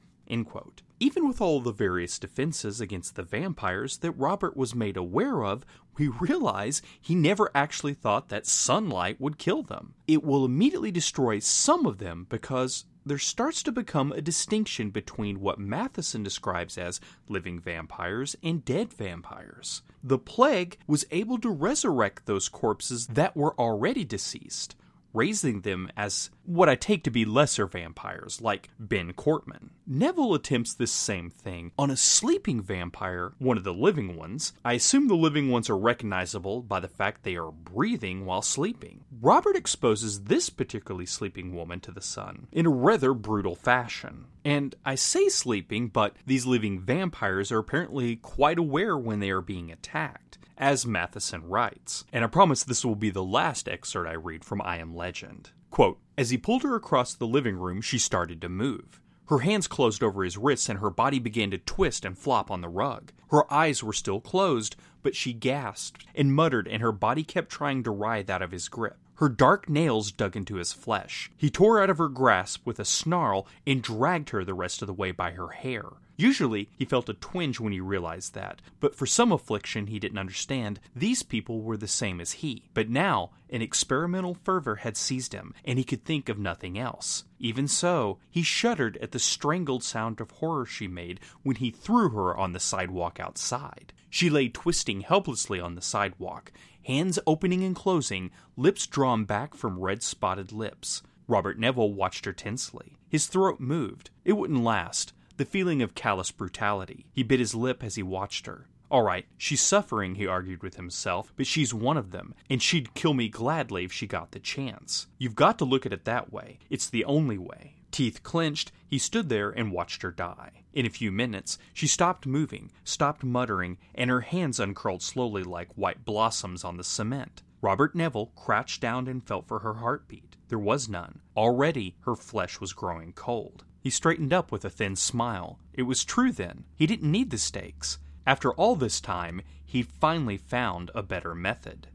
Even 1.01 1.29
with 1.29 1.41
all 1.41 1.61
the 1.61 1.73
various 1.73 2.19
defenses 2.19 2.81
against 2.81 3.15
the 3.15 3.23
vampires 3.23 3.99
that 3.99 4.13
Robert 4.13 4.57
was 4.57 4.75
made 4.75 4.97
aware 4.97 5.45
of, 5.45 5.65
we 5.99 6.09
realize 6.09 6.83
he 7.01 7.15
never 7.15 7.51
actually 7.55 7.95
thought 7.95 8.29
that 8.29 8.47
sunlight 8.47 9.21
would 9.21 9.39
kill 9.39 9.63
them. 9.63 9.95
It 10.07 10.25
will 10.25 10.45
immediately 10.45 10.91
destroy 10.91 11.41
some 11.41 11.85
of 11.85 11.99
them 11.99 12.27
because 12.29 12.85
there 13.07 13.19
starts 13.19 13.63
to 13.65 13.73
become 13.73 14.13
a 14.13 14.23
distinction 14.23 14.91
between 14.91 15.41
what 15.41 15.59
Matheson 15.59 16.23
describes 16.23 16.79
as 16.79 17.01
living 17.29 17.61
vampires 17.61 18.35
and 18.43 18.65
dead 18.65 18.93
vampires. 18.93 19.83
The 20.03 20.19
plague 20.19 20.79
was 20.87 21.05
able 21.11 21.39
to 21.39 21.51
resurrect 21.51 22.25
those 22.25 22.49
corpses 22.49 23.07
that 23.09 23.37
were 23.37 23.59
already 23.61 24.05
deceased, 24.05 24.75
raising 25.15 25.63
them 25.63 25.89
as 25.97 26.29
what 26.45 26.69
I 26.69 26.75
take 26.75 27.05
to 27.05 27.11
be 27.11 27.25
lesser 27.25 27.67
vampires, 27.67 28.41
like 28.43 28.69
Ben 28.79 29.13
Cortman. 29.13 29.71
Neville 29.87 30.35
attempts 30.35 30.75
this 30.75 30.93
same 30.93 31.31
thing 31.31 31.73
on 31.79 31.91
a 31.91 31.97
sleeping 31.97 32.61
vampire, 32.61 33.33
one 33.39 33.57
of 33.57 33.65
the 33.65 33.73
living 33.73 34.17
ones. 34.17 34.53
I 34.65 34.75
assume 34.75 35.09
the 35.09 35.15
living 35.15 35.51
ones 35.51 35.71
are 35.71 35.79
recognizable 35.79 36.61
by 36.63 36.81
the 36.81 36.89
fact 36.89 37.23
they 37.23 37.37
are 37.37 37.53
breathing 37.53 38.27
while 38.27 38.43
sleeping. 38.43 39.05
Robert 39.23 39.57
exposes 39.57 40.25
this 40.25 40.51
particularly 40.51 41.07
sleeping 41.07 41.55
woman 41.55 41.81
to 41.81 41.93
the 41.93 42.03
sun 42.03 42.49
in 42.53 42.67
a 42.67 42.71
rather 42.71 43.15
brutal 43.15 43.55
fashion. 43.55 44.27
And 44.45 44.75
I 44.85 44.97
say 44.97 45.29
sleeping, 45.29 45.89
but 45.89 46.17
these 46.27 46.45
living 46.45 46.81
vampires 46.81 47.51
are 47.53 47.59
apparently 47.59 48.17
quite 48.17 48.59
aware 48.59 48.99
when 48.99 49.21
they 49.21 49.31
are 49.31 49.41
being 49.41 49.71
attacked 49.71 50.39
as 50.57 50.87
Matheson 50.87 51.47
writes. 51.49 52.05
And 52.13 52.25
I 52.25 52.29
promise 52.29 52.65
this 52.65 52.85
will 52.85 52.95
be 52.95 53.11
the 53.11 53.25
last 53.25 53.69
excerpt 53.69 54.09
I 54.09 54.15
read 54.15 54.45
from 54.45 54.63
I 54.63 54.79
Am 54.79 54.95
Legend. 54.95 55.51
Quote, 55.71 55.99
As 56.17 56.31
he 56.31 56.39
pulled 56.39 56.63
her 56.63 56.77
across 56.77 57.15
the 57.15 57.27
living 57.27 57.57
room, 57.57 57.81
she 57.81 57.99
started 57.99 58.41
to 58.41 58.49
move. 58.49 59.01
Her 59.27 59.39
hands 59.39 59.67
closed 59.67 60.03
over 60.03 60.23
his 60.23 60.37
wrists 60.37 60.69
and 60.69 60.81
her 60.81 60.91
body 60.91 61.19
began 61.19 61.51
to 61.51 61.59
twist 61.59 62.05
and 62.05 62.17
flop 62.17 62.51
on 62.51 62.61
the 62.61 62.69
rug. 62.69 63.11
Her 63.31 63.51
eyes 63.53 63.83
were 63.83 63.93
still 63.93 64.21
closed, 64.21 64.77
but 65.03 65.17
she 65.17 65.33
gasped 65.33 66.05
and 66.15 66.35
muttered, 66.35 66.69
and 66.69 66.83
her 66.83 66.93
body 66.93 67.25
kept 67.25 67.51
trying 67.51 67.83
to 67.85 67.91
writhe 67.91 68.29
out 68.29 68.43
of 68.43 68.53
his 68.53 68.69
grip. 68.69 68.99
Her 69.15 69.29
dark 69.29 69.69
nails 69.69 70.13
dug 70.13 70.37
into 70.37 70.57
his 70.57 70.73
flesh. 70.73 71.31
He 71.37 71.49
tore 71.49 71.81
out 71.81 71.89
of 71.89 71.99
her 71.99 72.09
grasp 72.09 72.67
with 72.67 72.79
a 72.79 72.85
snarl 72.85 73.47
and 73.67 73.83
dragged 73.83 74.31
her 74.31 74.45
the 74.45 74.55
rest 74.55 74.83
of 74.83 74.89
the 74.89 74.93
way 74.93 75.13
by 75.13 75.31
her 75.33 75.49
hair. 75.49 75.85
Usually, 76.17 76.69
he 76.77 76.85
felt 76.85 77.09
a 77.09 77.15
twinge 77.15 77.59
when 77.59 77.73
he 77.73 77.81
realized 77.81 78.35
that, 78.35 78.63
but 78.79 78.95
for 78.95 79.05
some 79.05 79.33
affliction 79.33 79.89
he 79.89 79.99
didn't 79.99 80.19
understand, 80.19 80.79
these 80.95 81.25
people 81.25 81.61
were 81.61 81.77
the 81.77 81.89
same 81.89 82.21
as 82.21 82.33
he. 82.33 82.65
But 82.73 82.89
now, 82.89 83.31
an 83.51 83.63
experimental 83.63 84.35
fervor 84.35 84.77
had 84.77 84.97
seized 84.97 85.33
him, 85.33 85.55
and 85.65 85.77
he 85.77 85.85
could 85.85 86.05
think 86.05 86.29
of 86.29 86.39
nothing 86.39 86.79
else. 86.79 87.25
Even 87.41 87.67
so, 87.67 88.19
he 88.31 88.43
shuddered 88.43 88.97
at 88.99 89.11
the 89.11 89.19
strangled 89.19 89.83
sound 89.83 90.21
of 90.21 90.31
horror 90.31 90.67
she 90.67 90.87
made 90.87 91.19
when 91.43 91.57
he 91.57 91.71
threw 91.71 92.11
her 92.11 92.37
on 92.37 92.53
the 92.53 92.61
sidewalk 92.61 93.19
outside. 93.19 93.93
She 94.09 94.31
lay 94.31 94.49
twisting 94.49 95.01
helplessly 95.01 95.59
on 95.59 95.75
the 95.75 95.83
sidewalk, 95.83 96.53
hands 96.85 97.19
opening 97.27 97.65
and 97.65 97.75
closing, 97.75 98.31
lips 98.57 98.87
drawn 98.87 99.25
back 99.25 99.55
from 99.55 99.81
red 99.81 100.05
spotted 100.05 100.53
lips. 100.53 101.03
Robert 101.27 101.59
Neville 101.59 101.93
watched 101.93 102.25
her 102.25 102.33
tensely. 102.33 102.99
His 103.09 103.27
throat 103.27 103.59
moved. 103.59 104.11
It 104.25 104.35
wouldn't 104.35 104.63
last 104.63 105.13
the 105.37 105.45
feeling 105.45 105.83
of 105.83 105.95
callous 105.95 106.31
brutality. 106.31 107.07
He 107.13 107.23
bit 107.23 107.41
his 107.41 107.55
lip 107.55 107.83
as 107.83 107.97
he 107.97 108.03
watched 108.03 108.47
her. 108.47 108.69
All 108.91 109.03
right, 109.03 109.27
she's 109.37 109.61
suffering, 109.61 110.15
he 110.15 110.27
argued 110.27 110.63
with 110.63 110.77
himself, 110.77 111.33
but 111.37 111.47
she's 111.47 111.75
one 111.75 111.97
of 111.97 112.13
them, 112.13 112.35
and 112.49 112.63
she'd 112.63 112.95
kill 112.95 113.15
me 113.15 113.29
gladly 113.29 113.85
if 113.85 113.93
she 113.93 114.07
got 114.07 114.31
the 114.31 114.39
chance. 114.39 115.09
You've 115.19 115.35
got 115.35 115.59
to 115.59 115.65
look 115.65 115.85
at 115.85 115.93
it 115.93 116.05
that 116.05 116.33
way. 116.33 116.59
It's 116.71 116.89
the 116.89 117.05
only 117.05 117.39
way. 117.39 117.75
Teeth 117.91 118.23
clenched, 118.23 118.73
he 118.87 118.99
stood 118.99 119.29
there 119.29 119.51
and 119.51 119.73
watched 119.73 120.03
her 120.03 120.11
die. 120.11 120.65
In 120.73 120.87
a 120.87 120.91
few 120.91 121.11
minutes, 121.11 121.59
she 121.73 121.87
stopped 121.87 122.27
moving, 122.27 122.71
stopped 122.85 123.25
muttering, 123.25 123.79
and 123.95 124.11
her 124.11 124.21
hands 124.21 124.61
uncurled 124.61 125.03
slowly 125.03 125.43
like 125.43 125.73
white 125.75 126.05
blossoms 126.05 126.65
on 126.65 126.77
the 126.77 126.85
cement. 126.85 127.43
Robert 127.61 127.95
Neville 127.95 128.33
crouched 128.37 128.81
down 128.81 129.09
and 129.09 129.27
felt 129.27 129.49
for 129.49 129.61
her 129.61 129.75
heartbeat. 129.75 130.37
There 130.49 130.59
was 130.59 130.89
none. 130.89 131.21
Already 131.37 131.97
her 132.01 132.15
flesh 132.15 132.61
was 132.61 132.73
growing 132.73 133.13
cold. 133.13 133.65
He 133.85 133.91
straightened 133.91 134.33
up 134.33 134.51
with 134.51 134.65
a 134.65 134.71
thin 134.71 134.97
smile. 134.97 135.59
It 135.75 135.83
was 135.83 136.07
true 136.07 136.33
then. 136.33 136.65
He 136.75 136.87
didn't 136.87 137.13
need 137.13 137.29
the 137.29 137.37
stakes. 137.37 137.99
After 138.27 138.51
all 138.53 138.77
this 138.77 138.99
time, 138.99 139.43
he 139.63 139.83
finally 139.83 140.39
found 140.39 140.91
a 140.95 141.03
better 141.03 141.35
method. 141.35 141.89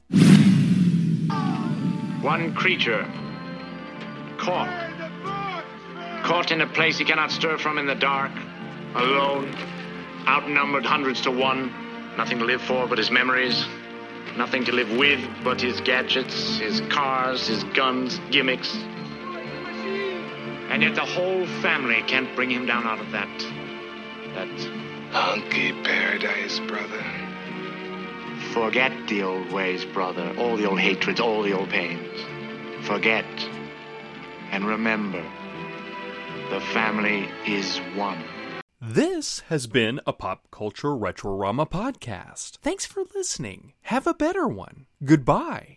One 2.19 2.53
creature 2.55 3.10
caught. 4.38 4.67
Caught 6.25 6.51
in 6.51 6.60
a 6.60 6.67
place 6.67 6.97
he 6.97 7.05
cannot 7.05 7.31
stir 7.31 7.58
from 7.58 7.77
in 7.77 7.86
the 7.88 7.95
dark, 7.95 8.34
alone, 8.95 9.55
outnumbered 10.27 10.86
hundreds 10.86 11.21
to 11.21 11.31
one, 11.31 11.71
nothing 12.17 12.38
to 12.39 12.43
live 12.43 12.62
for 12.63 12.88
but 12.88 12.97
his 12.97 13.10
memories, 13.10 13.65
nothing 14.36 14.65
to 14.65 14.73
live 14.73 14.91
with 14.97 15.25
but 15.41 15.62
his 15.62 15.79
gadgets, 15.79 16.58
his 16.58 16.81
cars, 16.89 17.47
his 17.47 17.63
guns, 17.63 18.19
gimmicks. 18.29 18.75
And 20.69 20.84
yet 20.84 20.95
the 20.95 21.05
whole 21.05 21.47
family 21.62 22.03
can't 22.08 22.36
bring 22.36 22.51
him 22.51 22.65
down 22.65 22.86
out 22.86 22.99
of 22.99 23.10
that. 23.12 23.64
That. 24.36 24.48
hunky 25.12 25.71
paradise, 25.84 26.60
brother. 26.67 27.04
Forget 28.54 28.91
the 29.08 29.24
old 29.24 29.52
ways, 29.52 29.86
brother, 29.86 30.34
all 30.38 30.58
the 30.58 30.69
old 30.69 30.80
hatreds, 30.80 31.19
all 31.19 31.41
the 31.41 31.54
old 31.54 31.69
pains. 31.69 32.21
Forget. 32.86 33.26
And 34.52 34.65
remember, 34.65 35.24
the 36.52 36.62
family 36.62 37.28
is 37.48 37.78
one. 37.95 38.24
This 38.82 39.39
has 39.50 39.67
been 39.67 40.00
a 40.06 40.13
Pop 40.13 40.48
Culture 40.52 40.89
Retrorama 40.89 41.69
podcast. 41.69 42.58
Thanks 42.58 42.86
for 42.86 43.04
listening. 43.15 43.74
Have 43.84 44.06
a 44.06 44.13
better 44.13 44.48
one. 44.48 44.86
Goodbye. 45.04 45.74